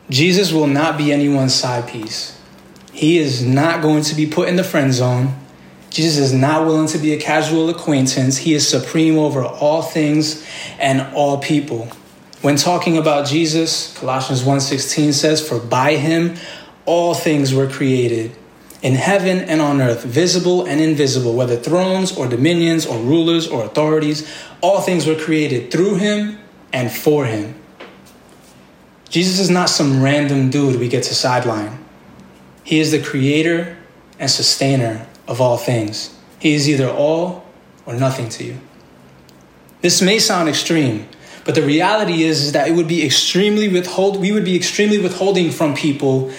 Jesus 0.10 0.54
will 0.54 0.68
not 0.68 0.98
be 0.98 1.12
anyone's 1.12 1.54
side 1.54 1.88
piece. 1.88 2.40
He 2.94 3.18
is 3.18 3.46
not 3.46 3.82
going 3.82 4.04
to 4.04 4.16
be 4.16 4.26
put 4.26 4.48
in 4.48 4.56
the 4.56 4.64
friend 4.64 4.94
zone. 4.94 5.36
Jesus 5.90 6.18
is 6.18 6.34
not 6.34 6.66
willing 6.66 6.88
to 6.88 6.98
be 6.98 7.14
a 7.14 7.20
casual 7.20 7.70
acquaintance. 7.70 8.38
He 8.38 8.54
is 8.54 8.68
supreme 8.68 9.18
over 9.18 9.44
all 9.44 9.82
things 9.82 10.46
and 10.80 11.02
all 11.14 11.40
people. 11.40 11.90
When 12.42 12.56
talking 12.56 12.98
about 12.98 13.28
Jesus, 13.28 13.94
Colossians 13.98 14.44
1:16 14.44 15.12
says, 15.12 15.42
"For 15.42 15.60
by 15.60 15.96
him 15.96 16.36
all 16.86 17.14
things 17.14 17.54
were 17.54 17.68
created, 17.68 18.32
in 18.82 18.96
heaven 18.96 19.40
and 19.40 19.60
on 19.60 19.82
earth, 19.82 20.04
visible 20.04 20.64
and 20.64 20.80
invisible, 20.80 21.34
whether 21.34 21.56
thrones 21.56 22.12
or 22.12 22.28
dominions 22.28 22.86
or 22.86 22.98
rulers 22.98 23.48
or 23.48 23.64
authorities, 23.64 24.24
all 24.62 24.82
things 24.82 25.06
were 25.06 25.16
created 25.16 25.72
through 25.72 25.96
him 25.96 26.38
and 26.72 26.92
for 26.92 27.26
him." 27.26 27.56
Jesus 29.10 29.40
is 29.40 29.50
not 29.50 29.70
some 29.70 30.04
random 30.04 30.50
dude 30.50 30.80
we 30.80 30.88
get 30.88 31.04
to 31.04 31.16
sideline. 31.16 31.84
He 32.64 32.80
is 32.80 32.92
the 32.92 33.02
creator 33.02 33.78
and 34.20 34.30
sustainer 34.30 35.08
of 35.28 35.40
all 35.40 35.58
things. 35.58 36.14
He 36.40 36.54
is 36.54 36.70
either 36.70 36.90
all 36.90 37.46
or 37.86 37.96
nothing 37.96 38.30
to 38.30 38.44
you. 38.44 38.60
This 39.82 40.02
may 40.02 40.20
sound 40.20 40.50
extreme, 40.50 41.08
but 41.46 41.56
the 41.56 41.62
reality 41.62 42.24
is, 42.24 42.44
is 42.44 42.52
that 42.52 42.68
it 42.68 42.74
would 42.74 42.88
be 42.88 43.06
extremely 43.06 43.70
withhold 43.70 44.20
we 44.20 44.32
would 44.32 44.44
be 44.44 44.56
extremely 44.56 45.00
withholding 45.00 45.52
from 45.52 45.76
people 45.76 46.32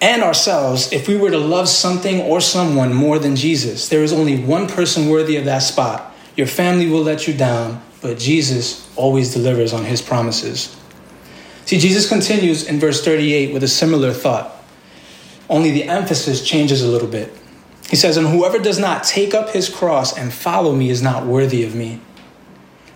and 0.00 0.22
ourselves 0.22 0.92
if 0.92 1.08
we 1.08 1.16
were 1.16 1.30
to 1.30 1.38
love 1.38 1.68
something 1.68 2.20
or 2.20 2.40
someone 2.40 2.92
more 2.92 3.18
than 3.18 3.36
Jesus. 3.36 3.88
There 3.88 4.02
is 4.02 4.12
only 4.12 4.38
one 4.38 4.66
person 4.66 5.08
worthy 5.08 5.36
of 5.36 5.46
that 5.46 5.60
spot. 5.60 6.14
Your 6.36 6.46
family 6.46 6.88
will 6.88 7.02
let 7.02 7.26
you 7.26 7.32
down, 7.32 7.82
but 8.02 8.18
Jesus 8.18 8.90
always 8.96 9.32
delivers 9.32 9.72
on 9.72 9.84
his 9.84 10.02
promises. 10.02 10.76
See, 11.66 11.78
Jesus 11.78 12.08
continues 12.08 12.66
in 12.66 12.78
verse 12.78 13.04
38 13.04 13.52
with 13.52 13.62
a 13.62 13.68
similar 13.68 14.12
thought, 14.12 14.54
only 15.48 15.70
the 15.70 15.84
emphasis 15.84 16.44
changes 16.44 16.82
a 16.82 16.88
little 16.88 17.08
bit. 17.08 17.32
He 17.88 17.96
says, 17.96 18.16
And 18.16 18.26
whoever 18.26 18.58
does 18.58 18.78
not 18.78 19.04
take 19.04 19.34
up 19.34 19.50
his 19.50 19.68
cross 19.68 20.16
and 20.16 20.32
follow 20.32 20.74
me 20.74 20.90
is 20.90 21.02
not 21.02 21.26
worthy 21.26 21.64
of 21.64 21.74
me. 21.74 22.00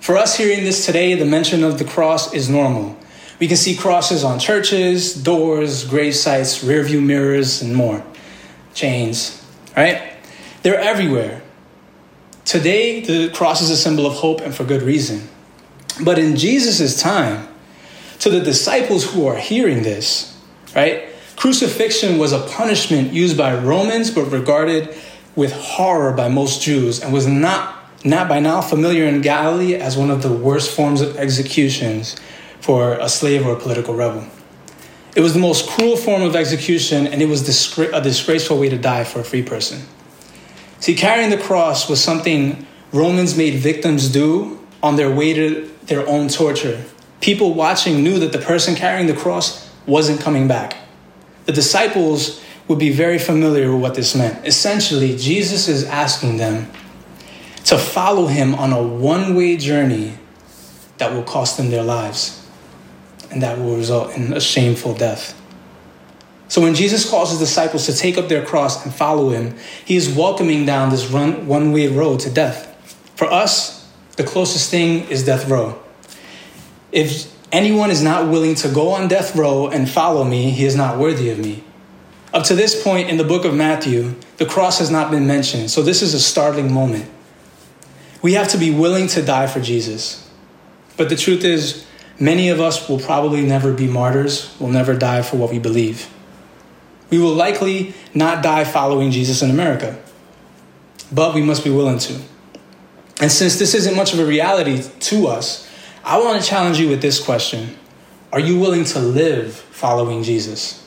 For 0.00 0.16
us 0.16 0.36
hearing 0.36 0.64
this 0.64 0.86
today, 0.86 1.14
the 1.14 1.24
mention 1.24 1.64
of 1.64 1.78
the 1.78 1.84
cross 1.84 2.32
is 2.32 2.48
normal. 2.48 2.96
We 3.40 3.48
can 3.48 3.56
see 3.56 3.76
crosses 3.76 4.24
on 4.24 4.38
churches, 4.38 5.14
doors, 5.14 5.84
grave 5.84 6.14
sites, 6.14 6.64
rearview 6.64 7.02
mirrors, 7.02 7.62
and 7.62 7.74
more. 7.74 8.04
Chains, 8.74 9.44
right? 9.76 10.14
They're 10.62 10.80
everywhere. 10.80 11.42
Today, 12.44 13.00
the 13.00 13.28
cross 13.30 13.60
is 13.60 13.70
a 13.70 13.76
symbol 13.76 14.06
of 14.06 14.14
hope 14.14 14.40
and 14.40 14.54
for 14.54 14.64
good 14.64 14.82
reason. 14.82 15.28
But 16.02 16.18
in 16.18 16.36
Jesus' 16.36 17.00
time, 17.00 17.47
to 18.20 18.30
the 18.30 18.40
disciples 18.40 19.12
who 19.12 19.26
are 19.26 19.36
hearing 19.36 19.82
this, 19.82 20.36
right? 20.74 21.08
Crucifixion 21.36 22.18
was 22.18 22.32
a 22.32 22.40
punishment 22.40 23.12
used 23.12 23.36
by 23.36 23.54
Romans 23.54 24.10
but 24.10 24.24
regarded 24.24 24.96
with 25.36 25.52
horror 25.52 26.12
by 26.12 26.28
most 26.28 26.62
Jews 26.62 27.00
and 27.00 27.12
was 27.12 27.26
not 27.26 27.76
not 28.04 28.28
by 28.28 28.38
now 28.38 28.60
familiar 28.60 29.06
in 29.06 29.20
Galilee 29.20 29.74
as 29.74 29.96
one 29.96 30.10
of 30.10 30.22
the 30.22 30.32
worst 30.32 30.70
forms 30.70 31.00
of 31.00 31.16
executions 31.16 32.14
for 32.60 32.94
a 32.94 33.08
slave 33.08 33.44
or 33.44 33.52
a 33.52 33.60
political 33.60 33.92
rebel. 33.92 34.24
It 35.16 35.20
was 35.20 35.34
the 35.34 35.40
most 35.40 35.68
cruel 35.68 35.96
form 35.96 36.22
of 36.22 36.36
execution, 36.36 37.08
and 37.08 37.20
it 37.20 37.26
was 37.26 37.42
a 37.42 38.00
disgraceful 38.00 38.58
way 38.58 38.68
to 38.68 38.78
die 38.78 39.02
for 39.02 39.18
a 39.18 39.24
free 39.24 39.42
person. 39.42 39.82
See, 40.78 40.94
carrying 40.94 41.30
the 41.30 41.38
cross 41.38 41.88
was 41.88 42.02
something 42.02 42.66
Romans 42.92 43.36
made 43.36 43.54
victims 43.54 44.08
do 44.08 44.64
on 44.80 44.94
their 44.94 45.12
way 45.12 45.34
to 45.34 45.68
their 45.86 46.06
own 46.06 46.28
torture 46.28 46.84
people 47.20 47.54
watching 47.54 48.02
knew 48.02 48.18
that 48.18 48.32
the 48.32 48.38
person 48.38 48.74
carrying 48.74 49.06
the 49.06 49.14
cross 49.14 49.70
wasn't 49.86 50.20
coming 50.20 50.46
back. 50.48 50.76
The 51.46 51.52
disciples 51.52 52.42
would 52.68 52.78
be 52.78 52.90
very 52.90 53.18
familiar 53.18 53.72
with 53.72 53.80
what 53.80 53.94
this 53.94 54.14
meant. 54.14 54.46
Essentially, 54.46 55.16
Jesus 55.16 55.68
is 55.68 55.84
asking 55.84 56.36
them 56.36 56.70
to 57.64 57.78
follow 57.78 58.26
him 58.26 58.54
on 58.54 58.72
a 58.72 58.82
one 58.82 59.34
way 59.34 59.56
journey 59.56 60.14
that 60.98 61.12
will 61.12 61.22
cost 61.22 61.56
them 61.56 61.70
their 61.70 61.82
lives 61.82 62.46
and 63.30 63.42
that 63.42 63.58
will 63.58 63.76
result 63.76 64.14
in 64.14 64.32
a 64.32 64.40
shameful 64.40 64.94
death. 64.94 65.34
So, 66.48 66.62
when 66.62 66.74
Jesus 66.74 67.08
calls 67.08 67.30
his 67.30 67.38
disciples 67.38 67.84
to 67.86 67.94
take 67.94 68.16
up 68.16 68.28
their 68.28 68.44
cross 68.44 68.84
and 68.84 68.94
follow 68.94 69.30
him, 69.30 69.56
he 69.84 69.96
is 69.96 70.08
welcoming 70.08 70.64
down 70.64 70.90
this 70.90 71.10
one 71.10 71.72
way 71.72 71.88
road 71.88 72.20
to 72.20 72.30
death. 72.30 72.74
For 73.16 73.26
us, 73.26 73.86
the 74.16 74.24
closest 74.24 74.70
thing 74.70 75.04
is 75.08 75.24
death 75.24 75.48
row. 75.48 75.78
If 76.92 77.32
anyone 77.52 77.90
is 77.90 78.02
not 78.02 78.28
willing 78.30 78.54
to 78.56 78.68
go 78.68 78.90
on 78.90 79.08
death 79.08 79.36
row 79.36 79.68
and 79.68 79.88
follow 79.88 80.24
me, 80.24 80.50
he 80.50 80.64
is 80.64 80.76
not 80.76 80.98
worthy 80.98 81.30
of 81.30 81.38
me. 81.38 81.64
Up 82.32 82.44
to 82.44 82.54
this 82.54 82.82
point 82.82 83.08
in 83.08 83.16
the 83.16 83.24
book 83.24 83.44
of 83.44 83.54
Matthew, 83.54 84.14
the 84.36 84.46
cross 84.46 84.78
has 84.78 84.90
not 84.90 85.10
been 85.10 85.26
mentioned, 85.26 85.70
so 85.70 85.82
this 85.82 86.02
is 86.02 86.14
a 86.14 86.20
startling 86.20 86.72
moment. 86.72 87.10
We 88.20 88.34
have 88.34 88.48
to 88.48 88.58
be 88.58 88.70
willing 88.70 89.06
to 89.08 89.22
die 89.22 89.46
for 89.46 89.60
Jesus. 89.60 90.28
But 90.96 91.08
the 91.08 91.16
truth 91.16 91.44
is, 91.44 91.86
many 92.18 92.48
of 92.48 92.60
us 92.60 92.88
will 92.88 92.98
probably 92.98 93.42
never 93.42 93.72
be 93.72 93.86
martyrs, 93.86 94.54
will 94.58 94.68
never 94.68 94.94
die 94.94 95.22
for 95.22 95.36
what 95.36 95.50
we 95.50 95.58
believe. 95.58 96.12
We 97.10 97.18
will 97.18 97.32
likely 97.32 97.94
not 98.12 98.42
die 98.42 98.64
following 98.64 99.10
Jesus 99.10 99.40
in 99.40 99.50
America, 99.50 99.98
but 101.10 101.34
we 101.34 101.42
must 101.42 101.64
be 101.64 101.70
willing 101.70 101.98
to. 102.00 102.20
And 103.20 103.32
since 103.32 103.58
this 103.58 103.74
isn't 103.74 103.96
much 103.96 104.12
of 104.12 104.18
a 104.18 104.26
reality 104.26 104.82
to 104.82 105.28
us, 105.28 105.67
I 106.08 106.18
want 106.18 106.42
to 106.42 106.48
challenge 106.48 106.80
you 106.80 106.88
with 106.88 107.02
this 107.02 107.22
question 107.22 107.76
Are 108.32 108.40
you 108.40 108.58
willing 108.58 108.84
to 108.84 108.98
live 108.98 109.54
following 109.54 110.22
Jesus? 110.22 110.82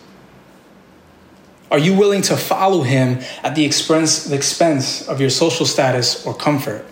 Are 1.69 1.77
you 1.77 1.95
willing 1.95 2.23
to 2.23 2.35
follow 2.35 2.81
him 2.81 3.19
at 3.43 3.53
the 3.53 3.63
expense, 3.63 4.25
the 4.25 4.35
expense 4.35 5.07
of 5.07 5.21
your 5.21 5.29
social 5.29 5.67
status 5.67 6.25
or 6.25 6.33
comfort? 6.33 6.85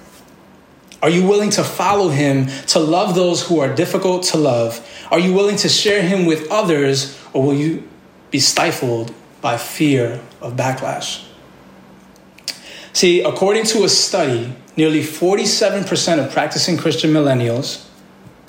Are 1.02 1.10
you 1.10 1.28
willing 1.28 1.50
to 1.52 1.63
follow 1.63 2.10
him 2.10 2.46
to 2.68 2.80
love 2.80 3.15
those 3.15 3.48
who 3.48 3.60
are 3.62 3.74
difficult 3.74 4.24
to 4.26 4.38
love? 4.38 4.88
Are 5.10 5.20
you 5.20 5.34
willing 5.34 5.56
to 5.58 5.70
share 5.70 6.04
him 6.04 6.28
with 6.28 6.50
others, 6.52 7.20
or 7.34 7.44
will 7.44 7.56
you 7.56 7.84
be 8.30 8.39
stifled 8.39 9.12
by 9.42 9.58
fear 9.58 10.22
of 10.39 10.56
backlash? 10.56 11.26
See, 12.94 13.22
according 13.22 13.63
to 13.65 13.86
a 13.86 13.89
study, 13.89 14.54
nearly 14.78 15.02
47% 15.02 16.24
of 16.24 16.32
practicing 16.32 16.78
Christian 16.78 17.12
millennials 17.12 17.88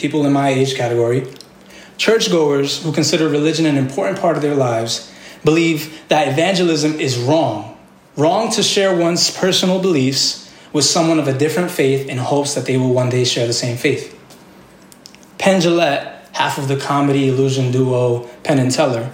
people 0.00 0.26
in 0.26 0.32
my 0.32 0.48
age 0.48 0.74
category, 0.74 1.26
churchgoers 1.96 2.82
who 2.82 2.92
consider 2.92 3.28
religion 3.28 3.66
an 3.66 3.76
important 3.76 4.18
part 4.18 4.36
of 4.36 4.42
their 4.42 4.54
lives, 4.54 5.12
believe 5.44 6.02
that 6.08 6.28
evangelism 6.28 6.98
is 6.98 7.18
wrong. 7.18 7.78
Wrong 8.16 8.50
to 8.52 8.62
share 8.62 8.96
one's 8.96 9.30
personal 9.30 9.80
beliefs 9.80 10.52
with 10.72 10.84
someone 10.84 11.18
of 11.18 11.28
a 11.28 11.36
different 11.36 11.70
faith 11.70 12.08
in 12.08 12.18
hopes 12.18 12.54
that 12.54 12.66
they 12.66 12.76
will 12.76 12.92
one 12.92 13.10
day 13.10 13.24
share 13.24 13.46
the 13.46 13.52
same 13.52 13.76
faith. 13.76 14.16
Penn 15.38 15.60
Jillette, 15.60 16.26
half 16.32 16.58
of 16.58 16.68
the 16.68 16.76
comedy 16.76 17.28
illusion 17.28 17.72
duo 17.72 18.28
Penn 18.44 18.58
and 18.58 18.70
Teller, 18.70 19.12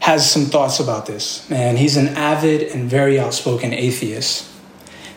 has 0.00 0.30
some 0.30 0.44
thoughts 0.44 0.78
about 0.78 1.06
this. 1.06 1.50
And 1.50 1.78
he's 1.78 1.96
an 1.96 2.08
avid 2.08 2.62
and 2.62 2.88
very 2.88 3.18
outspoken 3.18 3.72
atheist. 3.72 4.48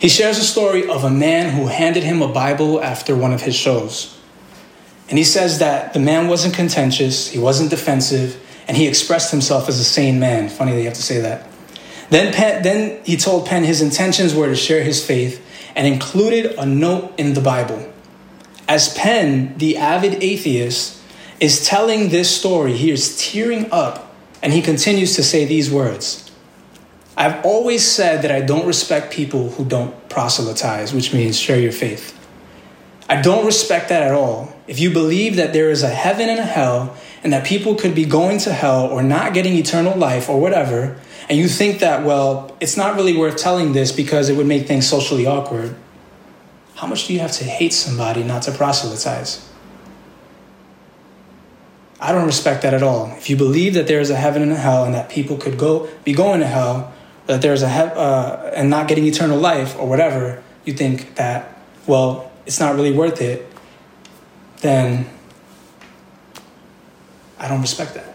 He 0.00 0.08
shares 0.08 0.38
a 0.38 0.44
story 0.44 0.88
of 0.88 1.04
a 1.04 1.10
man 1.10 1.50
who 1.54 1.66
handed 1.66 2.02
him 2.02 2.22
a 2.22 2.28
Bible 2.28 2.82
after 2.82 3.14
one 3.14 3.32
of 3.32 3.42
his 3.42 3.54
shows. 3.54 4.18
And 5.10 5.18
he 5.18 5.24
says 5.24 5.58
that 5.58 5.92
the 5.92 5.98
man 5.98 6.28
wasn't 6.28 6.54
contentious, 6.54 7.28
he 7.28 7.38
wasn't 7.38 7.70
defensive, 7.70 8.40
and 8.68 8.76
he 8.76 8.86
expressed 8.86 9.32
himself 9.32 9.68
as 9.68 9.78
a 9.80 9.84
sane 9.84 10.20
man. 10.20 10.48
Funny 10.48 10.72
that 10.72 10.78
you 10.78 10.84
have 10.84 10.94
to 10.94 11.02
say 11.02 11.20
that. 11.20 11.46
Then, 12.10 12.32
Penn, 12.32 12.62
then 12.62 13.04
he 13.04 13.16
told 13.16 13.46
Penn 13.46 13.64
his 13.64 13.82
intentions 13.82 14.34
were 14.34 14.46
to 14.46 14.56
share 14.56 14.82
his 14.82 15.04
faith 15.04 15.44
and 15.74 15.86
included 15.86 16.54
a 16.56 16.64
note 16.64 17.12
in 17.18 17.34
the 17.34 17.40
Bible. 17.40 17.92
As 18.68 18.94
Penn, 18.94 19.58
the 19.58 19.76
avid 19.76 20.22
atheist, 20.22 21.02
is 21.40 21.66
telling 21.66 22.10
this 22.10 22.34
story, 22.34 22.74
he 22.74 22.90
is 22.90 23.16
tearing 23.18 23.70
up 23.72 24.14
and 24.42 24.52
he 24.52 24.62
continues 24.62 25.16
to 25.16 25.22
say 25.22 25.44
these 25.44 25.70
words 25.70 26.30
I've 27.16 27.44
always 27.44 27.86
said 27.86 28.22
that 28.22 28.30
I 28.30 28.40
don't 28.40 28.66
respect 28.66 29.12
people 29.12 29.50
who 29.50 29.64
don't 29.64 30.08
proselytize, 30.08 30.94
which 30.94 31.12
means 31.12 31.38
share 31.38 31.58
your 31.58 31.72
faith. 31.72 32.16
I 33.10 33.20
don't 33.20 33.44
respect 33.44 33.88
that 33.88 34.04
at 34.04 34.12
all. 34.12 34.54
If 34.68 34.78
you 34.78 34.92
believe 34.92 35.34
that 35.34 35.52
there 35.52 35.68
is 35.68 35.82
a 35.82 35.88
heaven 35.88 36.28
and 36.28 36.38
a 36.38 36.44
hell, 36.44 36.96
and 37.24 37.32
that 37.32 37.44
people 37.44 37.74
could 37.74 37.92
be 37.92 38.04
going 38.04 38.38
to 38.38 38.52
hell 38.52 38.86
or 38.86 39.02
not 39.02 39.34
getting 39.34 39.54
eternal 39.54 39.98
life 39.98 40.28
or 40.28 40.40
whatever, 40.40 40.96
and 41.28 41.36
you 41.36 41.48
think 41.48 41.80
that, 41.80 42.04
well, 42.04 42.56
it's 42.60 42.76
not 42.76 42.94
really 42.94 43.16
worth 43.16 43.36
telling 43.36 43.72
this 43.72 43.90
because 43.90 44.28
it 44.28 44.36
would 44.36 44.46
make 44.46 44.68
things 44.68 44.86
socially 44.86 45.26
awkward, 45.26 45.74
how 46.76 46.86
much 46.86 47.08
do 47.08 47.12
you 47.12 47.18
have 47.18 47.32
to 47.32 47.44
hate 47.44 47.72
somebody 47.72 48.22
not 48.22 48.42
to 48.42 48.52
proselytize? 48.52 49.44
I 52.00 52.12
don't 52.12 52.26
respect 52.26 52.62
that 52.62 52.74
at 52.74 52.82
all. 52.84 53.12
If 53.18 53.28
you 53.28 53.36
believe 53.36 53.74
that 53.74 53.88
there 53.88 53.98
is 53.98 54.10
a 54.10 54.16
heaven 54.16 54.40
and 54.40 54.52
a 54.52 54.56
hell 54.56 54.84
and 54.84 54.94
that 54.94 55.10
people 55.10 55.36
could 55.36 55.58
go 55.58 55.88
be 56.04 56.12
going 56.12 56.38
to 56.40 56.46
hell, 56.46 56.92
that 57.26 57.42
there's 57.42 57.62
a 57.62 57.68
he- 57.68 57.92
uh, 57.92 58.52
and 58.54 58.70
not 58.70 58.86
getting 58.86 59.04
eternal 59.04 59.36
life 59.36 59.76
or 59.76 59.88
whatever, 59.88 60.44
you 60.64 60.74
think 60.74 61.16
that 61.16 61.56
well, 61.88 62.29
it's 62.50 62.58
not 62.58 62.74
really 62.74 62.90
worth 62.90 63.22
it, 63.22 63.46
then 64.56 65.08
I 67.38 67.46
don't 67.46 67.60
respect 67.60 67.94
that. 67.94 68.12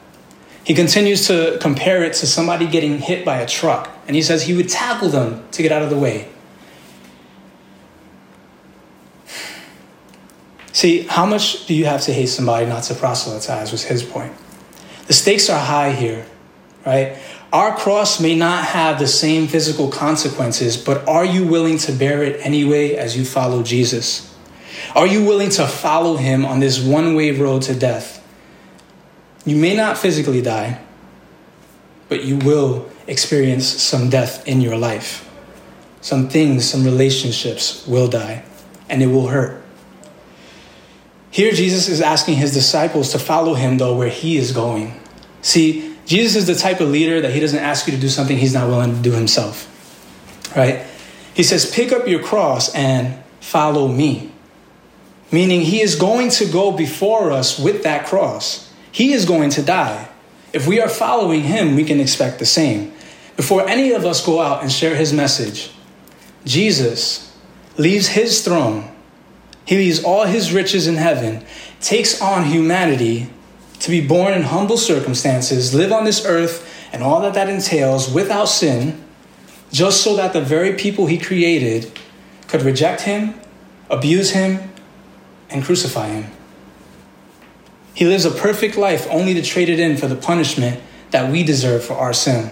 He 0.65 0.74
continues 0.74 1.28
to 1.28 1.58
compare 1.62 2.04
it 2.04 2.15
to 2.15 2.28
somebody 2.28 2.67
getting 2.67 2.98
hit 2.98 3.24
by 3.24 3.38
a 3.38 3.48
truck, 3.48 3.89
and 4.08 4.13
he 4.13 4.21
says 4.21 4.43
he 4.43 4.54
would 4.54 4.67
tackle 4.67 5.08
them 5.08 5.48
to 5.52 5.62
get 5.62 5.71
out 5.71 5.84
of 5.84 5.89
the 5.89 5.98
way. 5.98 6.28
See, 10.74 11.04
how 11.04 11.26
much 11.26 11.65
do 11.65 11.74
you 11.74 11.86
have 11.86 12.02
to 12.02 12.12
hate 12.12 12.28
somebody 12.28 12.65
not 12.65 12.84
to 12.84 12.93
proselytize? 12.93 13.71
Was 13.71 13.86
his 13.86 14.04
point. 14.04 14.34
The 15.08 15.13
stakes 15.13 15.50
are 15.50 15.58
high 15.58 15.93
here, 15.93 16.26
right? 16.86 17.15
Our 17.56 17.74
cross 17.74 18.20
may 18.20 18.36
not 18.36 18.65
have 18.65 19.00
the 19.00 19.08
same 19.08 19.48
physical 19.48 19.88
consequences, 19.88 20.76
but 20.76 21.08
are 21.08 21.24
you 21.24 21.48
willing 21.48 21.78
to 21.78 21.94
bear 21.94 22.22
it 22.22 22.46
anyway 22.46 22.96
as 22.96 23.15
you 23.15 23.24
follow 23.24 23.63
Jesus? 23.63 24.36
Are 24.94 25.08
you 25.08 25.24
willing 25.24 25.52
to 25.52 25.65
follow 25.65 26.18
him 26.18 26.44
on 26.44 26.60
this 26.60 26.84
one 26.84 27.15
way 27.15 27.32
road 27.32 27.62
to 27.62 27.74
death? 27.74 28.22
You 29.46 29.56
may 29.56 29.74
not 29.74 29.98
physically 29.98 30.41
die, 30.41 30.82
but 32.10 32.26
you 32.26 32.39
will 32.39 32.89
experience 33.08 33.65
some 33.65 34.10
death 34.10 34.46
in 34.46 34.60
your 34.60 34.76
life. 34.76 35.26
Some 36.02 36.28
things, 36.28 36.70
some 36.70 36.84
relationships 36.84 37.88
will 37.88 38.10
die, 38.10 38.44
and 38.89 39.02
it 39.02 39.08
will 39.08 39.30
hurt. 39.30 39.63
Here, 41.32 41.54
Jesus 41.54 41.88
is 41.88 42.02
asking 42.02 42.36
his 42.36 42.54
disciples 42.54 43.13
to 43.13 43.18
follow 43.18 43.54
him, 43.54 43.78
though, 43.78 43.96
where 43.96 44.10
he 44.10 44.36
is 44.36 44.52
going. 44.52 45.00
See, 45.41 45.94
Jesus 46.06 46.36
is 46.36 46.48
the 46.48 46.56
type 46.56 46.80
of 46.80 46.89
leader 46.89 47.22
that 47.22 47.32
he 47.32 47.39
doesn't 47.39 47.60
ask 47.60 47.88
you 47.88 47.94
to 47.94 48.00
do 48.00 48.10
something 48.10 48.38
he's 48.38 48.54
not 48.54 48.68
willing 48.68 48.96
to 48.96 49.02
do 49.02 49.12
himself. 49.12 49.72
Right? 50.56 50.86
He 51.34 51.44
says, 51.44 51.72
Pick 51.72 51.91
up 51.91 52.08
your 52.08 52.22
cross 52.22 52.74
and 52.74 53.22
follow 53.39 53.88
me. 53.88 54.32
Meaning, 55.32 55.62
he 55.62 55.82
is 55.82 55.96
going 55.96 56.30
to 56.32 56.46
go 56.46 56.72
before 56.72 57.32
us 57.32 57.60
with 57.60 57.84
that 57.84 58.06
cross. 58.06 58.72
He 58.91 59.12
is 59.12 59.26
going 59.26 59.50
to 59.52 59.62
die. 59.62 60.08
If 60.54 60.68
we 60.68 60.80
are 60.80 60.88
following 60.88 61.41
him, 61.41 61.76
we 61.76 61.84
can 61.84 62.00
expect 62.00 62.39
the 62.39 62.46
same. 62.46 62.94
Before 63.36 63.68
any 63.68 63.91
of 63.91 64.06
us 64.06 64.26
go 64.26 64.39
out 64.39 64.62
and 64.62 64.72
share 64.72 64.96
his 64.96 65.12
message, 65.12 65.72
Jesus 66.46 67.36
leaves 67.78 68.08
his 68.08 68.46
throne, 68.46 68.89
he 69.65 69.76
leaves 69.76 70.04
all 70.04 70.26
his 70.26 70.54
riches 70.54 70.88
in 70.88 70.96
heaven, 70.96 71.44
takes 71.82 72.22
on 72.22 72.46
humanity 72.46 73.30
to 73.86 73.91
be 73.91 74.06
born 74.06 74.34
in 74.34 74.41
humble 74.41 74.78
circumstances, 74.78 75.76
live 75.76 75.91
on 75.91 76.06
this 76.06 76.26
earth, 76.26 76.67
and 76.91 77.04
all 77.04 77.21
that 77.21 77.36
that 77.36 77.48
entails 77.48 78.12
without 78.12 78.45
sin, 78.45 79.00
just 79.71 80.02
so 80.04 80.15
that 80.15 80.34
the 80.34 80.41
very 80.41 80.74
people 80.74 81.06
he 81.06 81.19
created 81.19 81.91
could 82.48 82.63
reject 82.63 83.02
him, 83.02 83.39
abuse 83.89 84.32
him, 84.32 84.71
and 85.52 85.63
crucify 85.63 86.08
him. 86.08 86.32
He 87.93 88.06
lives 88.06 88.26
a 88.26 88.32
perfect 88.32 88.76
life 88.76 89.08
only 89.12 89.36
to 89.36 89.43
trade 89.43 89.69
it 89.69 89.80
in 89.80 89.98
for 89.98 90.08
the 90.08 90.15
punishment 90.15 90.82
that 91.12 91.32
we 91.32 91.43
deserve 91.43 91.84
for 91.84 91.93
our 91.93 92.12
sin. 92.12 92.50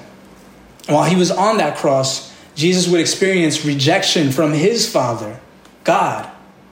While 0.88 1.10
he 1.10 1.16
was 1.16 1.32
on 1.32 1.58
that 1.58 1.78
cross, 1.78 2.32
Jesus 2.54 2.88
would 2.92 3.02
experience 3.02 3.66
rejection 3.66 4.32
from 4.32 4.54
his 4.54 4.88
Father, 4.88 5.40
God, 5.84 6.30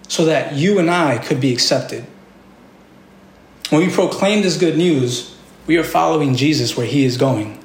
so 0.08 0.26
that 0.26 0.54
you 0.54 0.78
and 0.78 0.92
I 0.92 1.18
could 1.18 1.42
be 1.42 1.52
accepted. 1.52 2.06
When 3.72 3.88
we 3.88 3.94
proclaim 3.94 4.42
this 4.42 4.58
good 4.58 4.78
news, 4.78 5.34
we 5.66 5.78
are 5.78 5.84
following 5.86 6.36
Jesus 6.36 6.76
where 6.76 6.86
he 6.86 7.06
is 7.06 7.16
going. 7.16 7.58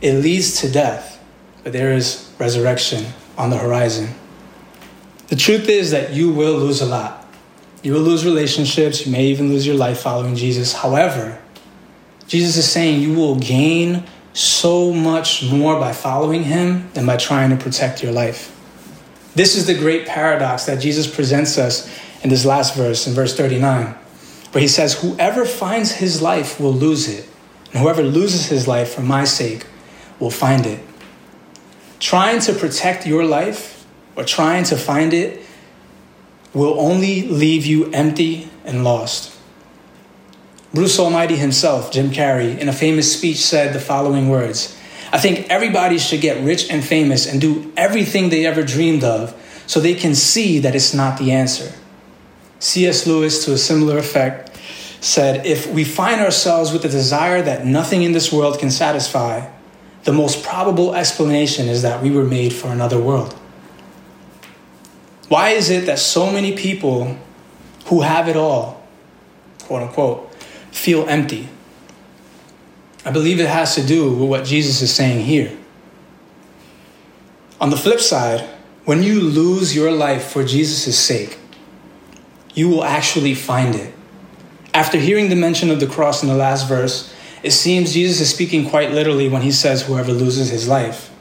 It 0.00 0.14
leads 0.14 0.60
to 0.62 0.68
death, 0.68 1.24
but 1.62 1.72
there 1.72 1.92
is 1.92 2.28
resurrection 2.40 3.06
on 3.36 3.50
the 3.50 3.56
horizon. 3.56 4.08
The 5.28 5.36
truth 5.36 5.68
is 5.68 5.92
that 5.92 6.12
you 6.12 6.32
will 6.32 6.54
lose 6.58 6.80
a 6.80 6.86
lot. 6.86 7.24
You 7.84 7.92
will 7.92 8.00
lose 8.00 8.24
relationships, 8.24 9.06
you 9.06 9.12
may 9.12 9.26
even 9.26 9.48
lose 9.48 9.64
your 9.64 9.76
life 9.76 10.00
following 10.00 10.34
Jesus. 10.34 10.72
However, 10.72 11.40
Jesus 12.26 12.56
is 12.56 12.68
saying 12.68 13.00
you 13.00 13.14
will 13.14 13.36
gain 13.36 14.02
so 14.32 14.92
much 14.92 15.44
more 15.44 15.78
by 15.78 15.92
following 15.92 16.42
him 16.42 16.90
than 16.94 17.06
by 17.06 17.16
trying 17.16 17.50
to 17.50 17.56
protect 17.56 18.02
your 18.02 18.10
life. 18.10 18.52
This 19.36 19.54
is 19.54 19.68
the 19.68 19.78
great 19.78 20.04
paradox 20.04 20.64
that 20.64 20.80
Jesus 20.80 21.06
presents 21.06 21.58
us 21.58 21.88
in 22.24 22.28
this 22.28 22.44
last 22.44 22.74
verse, 22.74 23.06
in 23.06 23.14
verse 23.14 23.36
39 23.36 23.94
where 24.52 24.62
he 24.62 24.68
says, 24.68 25.00
Whoever 25.00 25.44
finds 25.44 25.92
his 25.92 26.22
life 26.22 26.58
will 26.60 26.72
lose 26.72 27.08
it, 27.08 27.28
and 27.72 27.82
whoever 27.82 28.02
loses 28.02 28.46
his 28.46 28.66
life 28.66 28.94
for 28.94 29.02
my 29.02 29.24
sake 29.24 29.66
will 30.18 30.30
find 30.30 30.66
it. 30.66 30.80
Trying 32.00 32.40
to 32.40 32.52
protect 32.52 33.06
your 33.06 33.24
life 33.24 33.86
or 34.16 34.24
trying 34.24 34.64
to 34.64 34.76
find 34.76 35.12
it 35.12 35.42
will 36.54 36.78
only 36.80 37.22
leave 37.28 37.66
you 37.66 37.90
empty 37.92 38.50
and 38.64 38.84
lost. 38.84 39.36
Bruce 40.72 40.98
Almighty 40.98 41.36
himself, 41.36 41.90
Jim 41.90 42.10
Carrey, 42.10 42.58
in 42.58 42.68
a 42.68 42.72
famous 42.72 43.16
speech 43.16 43.38
said 43.38 43.72
the 43.74 43.80
following 43.80 44.28
words 44.28 44.76
I 45.10 45.18
think 45.18 45.48
everybody 45.48 45.98
should 45.98 46.20
get 46.20 46.44
rich 46.44 46.70
and 46.70 46.84
famous 46.84 47.26
and 47.26 47.40
do 47.40 47.72
everything 47.76 48.28
they 48.28 48.44
ever 48.44 48.62
dreamed 48.62 49.04
of 49.04 49.34
so 49.66 49.80
they 49.80 49.94
can 49.94 50.14
see 50.14 50.58
that 50.58 50.74
it's 50.74 50.92
not 50.92 51.18
the 51.18 51.32
answer. 51.32 51.72
C.S. 52.60 53.06
Lewis, 53.06 53.44
to 53.44 53.52
a 53.52 53.58
similar 53.58 53.98
effect, 53.98 54.58
said 55.00 55.46
If 55.46 55.72
we 55.72 55.84
find 55.84 56.20
ourselves 56.20 56.72
with 56.72 56.82
the 56.82 56.88
desire 56.88 57.42
that 57.42 57.64
nothing 57.64 58.02
in 58.02 58.12
this 58.12 58.32
world 58.32 58.58
can 58.58 58.70
satisfy, 58.70 59.48
the 60.04 60.12
most 60.12 60.42
probable 60.42 60.94
explanation 60.94 61.68
is 61.68 61.82
that 61.82 62.02
we 62.02 62.10
were 62.10 62.24
made 62.24 62.52
for 62.52 62.68
another 62.68 62.98
world. 62.98 63.34
Why 65.28 65.50
is 65.50 65.70
it 65.70 65.86
that 65.86 65.98
so 65.98 66.30
many 66.30 66.56
people 66.56 67.16
who 67.86 68.00
have 68.00 68.28
it 68.28 68.36
all, 68.36 68.86
quote 69.60 69.82
unquote, 69.82 70.34
feel 70.72 71.06
empty? 71.08 71.48
I 73.04 73.10
believe 73.10 73.40
it 73.40 73.48
has 73.48 73.74
to 73.74 73.86
do 73.86 74.10
with 74.12 74.28
what 74.28 74.44
Jesus 74.44 74.82
is 74.82 74.92
saying 74.92 75.24
here. 75.24 75.56
On 77.60 77.70
the 77.70 77.76
flip 77.76 78.00
side, 78.00 78.48
when 78.84 79.02
you 79.02 79.20
lose 79.20 79.74
your 79.74 79.90
life 79.90 80.30
for 80.30 80.44
Jesus' 80.44 80.98
sake, 80.98 81.37
you 82.58 82.68
will 82.68 82.82
actually 82.82 83.34
find 83.34 83.76
it. 83.76 83.94
After 84.74 84.98
hearing 84.98 85.28
the 85.28 85.36
mention 85.36 85.70
of 85.70 85.78
the 85.78 85.86
cross 85.86 86.24
in 86.24 86.28
the 86.28 86.34
last 86.34 86.66
verse, 86.66 87.14
it 87.44 87.52
seems 87.52 87.92
Jesus 87.92 88.20
is 88.20 88.30
speaking 88.34 88.68
quite 88.68 88.90
literally 88.90 89.28
when 89.28 89.42
he 89.42 89.52
says, 89.52 89.86
Whoever 89.86 90.12
loses 90.12 90.50
his 90.50 90.66
life. 90.66 91.14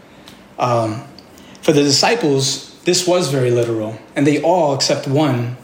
Um, 0.58 1.04
for 1.62 1.74
the 1.74 1.84
disciples, 1.84 2.76
this 2.86 3.08
was 3.08 3.30
very 3.30 3.52
literal, 3.52 4.00
and 4.16 4.26
they 4.26 4.42
all, 4.42 4.74
except 4.74 5.08
one, 5.08 5.58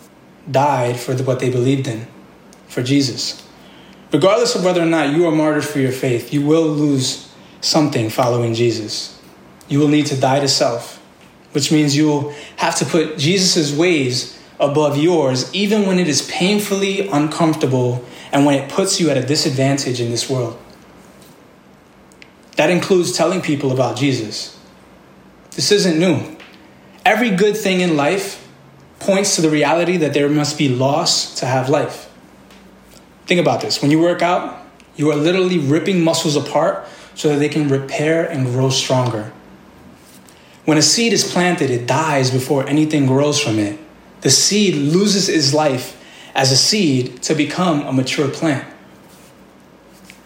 died 0.49 0.99
for 0.99 1.15
what 1.23 1.39
they 1.39 1.49
believed 1.49 1.88
in, 1.88 2.05
for 2.67 2.83
Jesus. 2.83 3.43
Regardless 4.12 4.53
of 4.53 4.63
whether 4.63 4.81
or 4.81 4.86
not 4.86 5.15
you 5.15 5.25
are 5.25 5.31
martyred 5.31 5.65
for 5.65 5.79
your 5.79 5.91
faith, 5.91 6.31
you 6.31 6.45
will 6.45 6.67
lose 6.67 7.33
something 7.62 8.12
following 8.12 8.53
Jesus. 8.53 9.19
You 9.67 9.79
will 9.79 9.88
need 9.88 10.05
to 10.07 10.19
die 10.19 10.39
to 10.39 10.47
self, 10.47 10.97
which 11.53 11.71
means 11.71 11.97
you'll 11.97 12.31
have 12.57 12.75
to 12.75 12.86
put 12.86 13.17
Jesus' 13.17 13.75
ways 13.75 14.39
above 14.63 14.97
yours, 14.97 15.54
even 15.54 15.86
when 15.86 15.99
it 15.99 16.08
is 16.08 16.21
painfully 16.30 17.08
uncomfortable 17.10 18.04
and 18.32 18.45
when 18.45 18.56
it 18.56 18.69
puts 18.69 18.99
you 18.99 19.10
at 19.10 19.17
a 19.17 19.26
disadvantage 19.26 19.99
in 19.99 20.10
this 20.10 20.30
world. 20.30 20.60
That 22.56 22.69
includes 22.69 23.12
telling 23.12 23.41
people 23.41 23.71
about 23.71 23.97
Jesus. 23.97 24.60
This 25.52 25.71
isn't 25.71 25.99
new. 25.99 26.38
Every 27.06 27.32
good 27.32 27.58
thing 27.58 27.82
in 27.82 27.97
life 27.97 28.47
points 28.99 29.36
to 29.36 29.41
the 29.41 29.49
reality 29.49 29.97
that 29.97 30.13
there 30.13 30.30
must 30.30 30.58
be 30.58 30.69
loss 30.69 31.39
to 31.39 31.45
have 31.45 31.69
life. 31.69 32.10
Think 33.26 33.41
about 33.41 33.62
this. 33.62 33.82
When 33.82 33.91
you 33.91 33.99
work 33.99 34.21
out, 34.21 34.65
you 34.95 35.12
are 35.12 35.15
literally 35.15 35.58
ripping 35.58 36.04
muscles 36.04 36.36
apart 36.36 36.88
so 37.15 37.30
that 37.30 37.38
they 37.38 37.49
can 37.49 37.67
repair 37.67 38.23
and 38.26 38.45
grow 38.45 38.69
stronger. 38.69 39.32
When 40.65 40.78
a 40.78 40.82
seed 40.82 41.12
is 41.13 41.30
planted, 41.30 41.69
it 41.69 41.86
dies 41.86 42.32
before 42.32 42.67
anything 42.67 43.06
grows 43.06 43.39
from 43.39 43.60
it. 43.60 43.80
The 44.23 44.29
seed 44.29 44.75
loses 44.75 45.29
its 45.29 45.53
life 45.53 46.01
as 46.33 46.51
a 46.51 46.57
seed 46.57 47.21
to 47.23 47.36
become 47.36 47.81
a 47.86 47.93
mature 47.93 48.29
plant. 48.29 48.65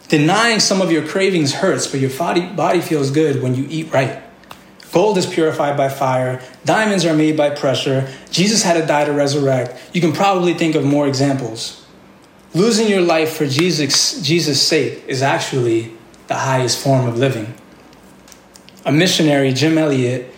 Denying 0.08 0.60
some 0.60 0.82
of 0.82 0.92
your 0.92 1.06
cravings 1.06 1.56
hurts, 1.56 1.88
but 1.88 2.00
your 2.00 2.12
body, 2.12 2.46
body 2.46 2.80
feels 2.80 3.12
good 3.12 3.42
when 3.42 3.56
you 3.56 3.68
eat 3.70 3.92
right. 3.92 4.22
Gold 4.98 5.18
is 5.18 5.28
purified 5.28 5.78
by 5.78 5.90
fire. 5.90 6.42
Diamonds 6.66 7.06
are 7.06 7.14
made 7.14 7.38
by 7.38 7.52
pressure. 7.52 8.12
Jesus 8.32 8.64
had 8.64 8.80
to 8.80 8.88
die 8.88 9.06
to 9.06 9.14
resurrect. 9.14 9.80
You 9.94 10.02
can 10.02 10.12
probably 10.12 10.56
think 10.56 10.76
of 10.76 10.84
more 10.84 11.08
examples. 11.08 11.86
Losing 12.54 12.88
your 12.88 13.02
life 13.02 13.36
for 13.36 13.46
Jesus, 13.46 14.20
Jesus' 14.22 14.60
sake 14.60 15.04
is 15.08 15.22
actually 15.22 15.92
the 16.28 16.36
highest 16.36 16.84
form 16.84 17.08
of 17.08 17.18
living. 17.18 17.54
A 18.86 18.92
missionary, 18.92 19.54
Jim 19.54 19.78
Elliot, 19.78 20.34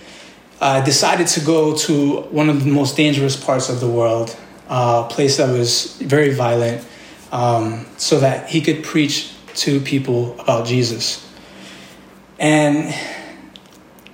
uh, 0.62 0.84
decided 0.84 1.28
to 1.28 1.40
go 1.42 1.76
to 1.76 2.22
one 2.32 2.50
of 2.50 2.64
the 2.64 2.72
most 2.72 2.98
dangerous 2.98 3.36
parts 3.36 3.70
of 3.70 3.80
the 3.80 3.88
world, 3.88 4.36
a 4.68 5.08
place 5.10 5.38
that 5.38 5.52
was 5.52 5.96
very 5.98 6.34
violent, 6.34 6.86
um, 7.32 7.86
so 7.98 8.20
that 8.20 8.50
he 8.50 8.62
could 8.62 8.84
preach 8.84 9.34
to 9.56 9.80
people 9.80 10.40
about 10.40 10.66
Jesus. 10.66 11.26
And 12.38 12.94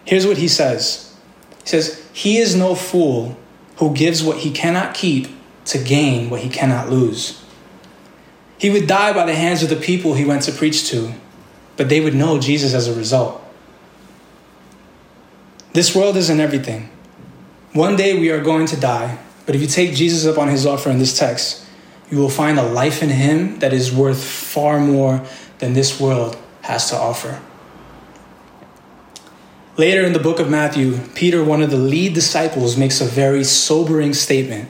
here's 0.06 0.26
what 0.26 0.38
he 0.38 0.48
says 0.48 1.16
He 1.64 1.70
says, 1.70 2.08
He 2.14 2.38
is 2.38 2.56
no 2.56 2.76
fool 2.76 3.38
who 3.78 3.94
gives 3.94 4.24
what 4.24 4.38
he 4.38 4.52
cannot 4.52 4.94
keep 4.94 5.28
to 5.66 5.78
gain 5.78 6.30
what 6.30 6.42
he 6.42 6.50
cannot 6.50 6.90
lose. 6.90 7.42
He 8.58 8.70
would 8.70 8.88
die 8.88 9.14
by 9.14 9.26
the 9.26 9.36
hands 9.36 9.64
of 9.64 9.70
the 9.70 9.76
people 9.76 10.14
he 10.14 10.26
went 10.26 10.44
to 10.44 10.52
preach 10.52 10.90
to, 10.90 11.14
but 11.76 11.90
they 11.90 12.00
would 12.00 12.16
know 12.16 12.40
Jesus 12.40 12.74
as 12.74 12.88
a 12.88 12.96
result. 12.96 13.45
This 15.76 15.94
world 15.94 16.16
isn't 16.16 16.40
everything. 16.40 16.90
One 17.74 17.98
day 17.98 18.18
we 18.18 18.32
are 18.32 18.42
going 18.42 18.66
to 18.68 18.80
die, 18.80 19.18
but 19.46 19.56
if 19.56 19.62
you 19.62 19.68
take 19.68 19.94
Jesus 19.94 20.26
up 20.26 20.38
on 20.38 20.48
his 20.48 20.66
offer 20.66 20.90
in 20.90 21.00
this 21.00 21.20
text, 21.20 21.66
you 22.10 22.18
will 22.18 22.30
find 22.30 22.58
a 22.58 22.64
life 22.64 23.04
in 23.04 23.10
him 23.10 23.60
that 23.60 23.74
is 23.74 23.94
worth 23.94 24.24
far 24.24 24.80
more 24.80 25.22
than 25.60 25.74
this 25.74 26.00
world 26.00 26.38
has 26.62 26.90
to 26.92 26.96
offer. 26.96 27.42
Later 29.76 30.06
in 30.06 30.14
the 30.14 30.20
book 30.20 30.40
of 30.40 30.50
Matthew, 30.50 30.98
Peter, 31.14 31.44
one 31.44 31.62
of 31.62 31.72
the 31.72 31.78
lead 31.78 32.14
disciples, 32.14 32.78
makes 32.78 33.02
a 33.02 33.06
very 33.06 33.44
sobering 33.44 34.14
statement. 34.14 34.70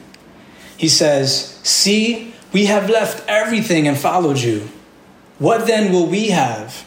He 0.75 0.89
says, 0.89 1.59
See, 1.61 2.33
we 2.51 2.65
have 2.65 2.89
left 2.89 3.23
everything 3.27 3.87
and 3.87 3.95
followed 3.95 4.39
you. 4.39 4.69
What 5.37 5.67
then 5.67 5.93
will 5.93 6.07
we 6.07 6.29
have? 6.29 6.83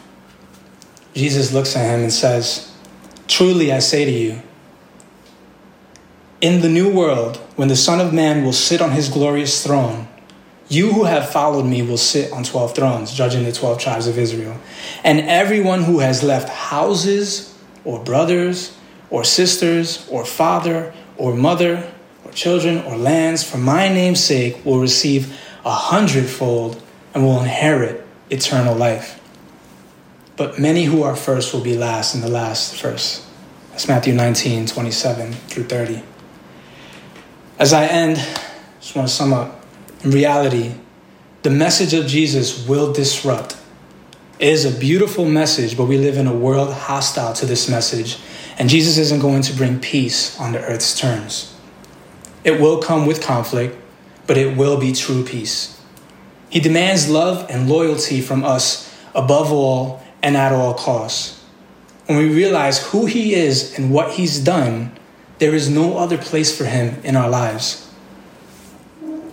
Jesus 1.13 1.53
looks 1.53 1.77
at 1.77 1.85
him 1.85 2.01
and 2.01 2.11
says, 2.11 2.68
Truly 3.29 3.71
I 3.71 3.77
say 3.77 4.05
to 4.05 4.11
you, 4.11 4.41
in 6.41 6.61
the 6.61 6.67
new 6.67 6.91
world, 6.91 7.37
when 7.55 7.67
the 7.67 7.75
Son 7.75 8.01
of 8.01 8.11
Man 8.11 8.43
will 8.43 8.53
sit 8.53 8.81
on 8.81 8.91
his 8.91 9.07
glorious 9.07 9.63
throne, 9.63 10.07
you 10.67 10.91
who 10.93 11.03
have 11.03 11.29
followed 11.29 11.65
me 11.65 11.83
will 11.83 11.97
sit 11.97 12.31
on 12.31 12.43
12 12.43 12.75
thrones, 12.75 13.13
judging 13.13 13.43
the 13.43 13.51
12 13.51 13.79
tribes 13.79 14.07
of 14.07 14.17
Israel. 14.17 14.59
And 15.03 15.19
everyone 15.21 15.83
who 15.83 15.99
has 15.99 16.23
left 16.23 16.49
houses, 16.49 17.55
or 17.85 18.03
brothers, 18.03 18.75
or 19.11 19.23
sisters, 19.23 20.07
or 20.09 20.25
father, 20.25 20.91
or 21.15 21.35
mother, 21.35 21.91
or 22.25 22.31
children, 22.31 22.79
or 22.83 22.97
lands 22.97 23.43
for 23.43 23.57
my 23.57 23.89
name's 23.89 24.23
sake 24.23 24.65
will 24.65 24.79
receive 24.79 25.39
a 25.63 25.71
hundredfold 25.71 26.81
and 27.13 27.23
will 27.23 27.39
inherit 27.41 28.05
eternal 28.31 28.75
life. 28.75 29.18
But 30.39 30.57
many 30.57 30.85
who 30.85 31.03
are 31.03 31.17
first 31.17 31.53
will 31.53 31.59
be 31.59 31.75
last, 31.75 32.15
and 32.15 32.23
the 32.23 32.29
last 32.29 32.73
first. 32.77 33.25
That's 33.71 33.89
Matthew 33.89 34.13
19, 34.13 34.67
27 34.67 35.33
through 35.33 35.65
30. 35.65 36.01
As 37.59 37.73
I 37.73 37.85
end, 37.87 38.17
I 38.17 38.79
just 38.79 38.95
want 38.95 39.09
to 39.09 39.13
sum 39.13 39.33
up. 39.33 39.65
In 40.01 40.11
reality, 40.11 40.75
the 41.43 41.49
message 41.49 41.93
of 41.93 42.07
Jesus 42.07 42.65
will 42.65 42.93
disrupt. 42.93 43.57
It 44.39 44.47
is 44.47 44.63
a 44.63 44.71
beautiful 44.79 45.25
message, 45.25 45.75
but 45.75 45.87
we 45.87 45.97
live 45.97 46.15
in 46.15 46.25
a 46.25 46.33
world 46.33 46.71
hostile 46.71 47.33
to 47.33 47.45
this 47.45 47.69
message, 47.69 48.17
and 48.57 48.69
Jesus 48.69 48.97
isn't 48.97 49.19
going 49.19 49.41
to 49.41 49.53
bring 49.53 49.77
peace 49.81 50.39
on 50.39 50.53
the 50.53 50.61
earth's 50.61 50.97
terms. 50.97 51.53
It 52.45 52.61
will 52.61 52.81
come 52.81 53.05
with 53.05 53.21
conflict, 53.21 53.75
but 54.25 54.37
it 54.37 54.55
will 54.55 54.79
be 54.79 54.93
true 54.93 55.25
peace. 55.25 55.81
He 56.49 56.61
demands 56.61 57.09
love 57.09 57.45
and 57.49 57.67
loyalty 57.67 58.21
from 58.21 58.45
us 58.45 58.89
above 59.13 59.51
all 59.51 60.01
and 60.21 60.35
at 60.35 60.51
all 60.51 60.73
costs. 60.73 61.43
When 62.07 62.17
we 62.17 62.33
realize 62.33 62.91
who 62.91 63.05
He 63.05 63.33
is 63.33 63.77
and 63.77 63.91
what 63.91 64.13
He's 64.13 64.39
done, 64.39 64.91
there 65.37 65.53
is 65.53 65.69
no 65.69 65.97
other 65.97 66.17
place 66.17 66.55
for 66.55 66.65
Him 66.65 66.99
in 67.03 67.15
our 67.15 67.29
lives. 67.29 67.87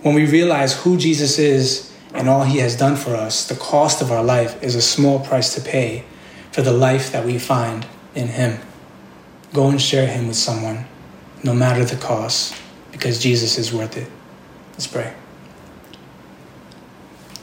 When 0.03 0.13
we 0.15 0.25
realize 0.25 0.83
who 0.83 0.97
Jesus 0.97 1.39
is 1.39 1.91
and 2.13 2.29
all 2.29 2.43
He 2.43 2.59
has 2.59 2.75
done 2.75 2.95
for 2.95 3.15
us, 3.15 3.47
the 3.47 3.55
cost 3.55 4.01
of 4.01 4.11
our 4.11 4.23
life 4.23 4.61
is 4.63 4.75
a 4.75 4.81
small 4.81 5.19
price 5.19 5.55
to 5.55 5.61
pay 5.61 6.03
for 6.51 6.61
the 6.61 6.71
life 6.71 7.11
that 7.11 7.25
we 7.25 7.39
find 7.39 7.85
in 8.15 8.27
Him. 8.27 8.59
Go 9.53 9.69
and 9.69 9.81
share 9.81 10.07
Him 10.07 10.27
with 10.27 10.37
someone, 10.37 10.85
no 11.43 11.53
matter 11.53 11.83
the 11.83 11.97
cost, 11.97 12.55
because 12.91 13.19
Jesus 13.19 13.57
is 13.57 13.73
worth 13.73 13.97
it. 13.97 14.09
Let's 14.73 14.87
pray. 14.87 15.13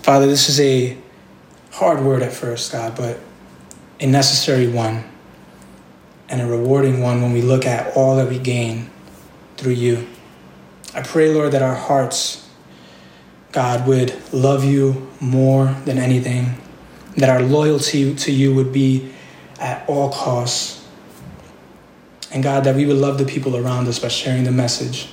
Father, 0.03 0.27
this 0.27 0.49
is 0.49 0.61
a 0.61 0.97
hard 1.73 2.05
word 2.05 2.23
at 2.23 2.33
first, 2.33 2.71
God, 2.71 2.97
but 2.97 3.19
a 4.05 4.07
necessary 4.07 4.69
one 4.69 5.03
and 6.29 6.43
a 6.43 6.47
rewarding 6.47 7.01
one 7.01 7.23
when 7.23 7.33
we 7.33 7.41
look 7.41 7.65
at 7.65 7.97
all 7.97 8.17
that 8.17 8.29
we 8.29 8.39
gain 8.39 8.91
through 9.57 9.73
you. 9.73 10.07
I 10.95 11.01
pray, 11.01 11.33
Lord, 11.33 11.53
that 11.53 11.63
our 11.63 11.75
hearts, 11.75 12.47
God, 13.51 13.87
would 13.89 14.15
love 14.31 14.63
you 14.63 15.11
more 15.21 15.75
than 15.87 15.97
anything, 15.97 16.61
that 17.17 17.31
our 17.31 17.41
loyalty 17.41 18.15
to 18.15 18.31
you 18.31 18.55
would 18.55 18.75
be 18.75 19.11
at 19.59 19.89
all 19.89 20.13
costs. 20.13 20.87
And 22.31 22.43
God, 22.43 22.65
that 22.65 22.77
we 22.77 22.85
would 22.85 22.97
love 22.97 23.17
the 23.17 23.25
people 23.25 23.57
around 23.57 23.89
us 23.89 23.99
by 23.99 24.09
sharing 24.09 24.45
the 24.45 24.53
message. 24.53 25.09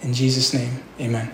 In 0.00 0.14
Jesus' 0.14 0.52
name, 0.52 0.82
amen. 0.98 1.32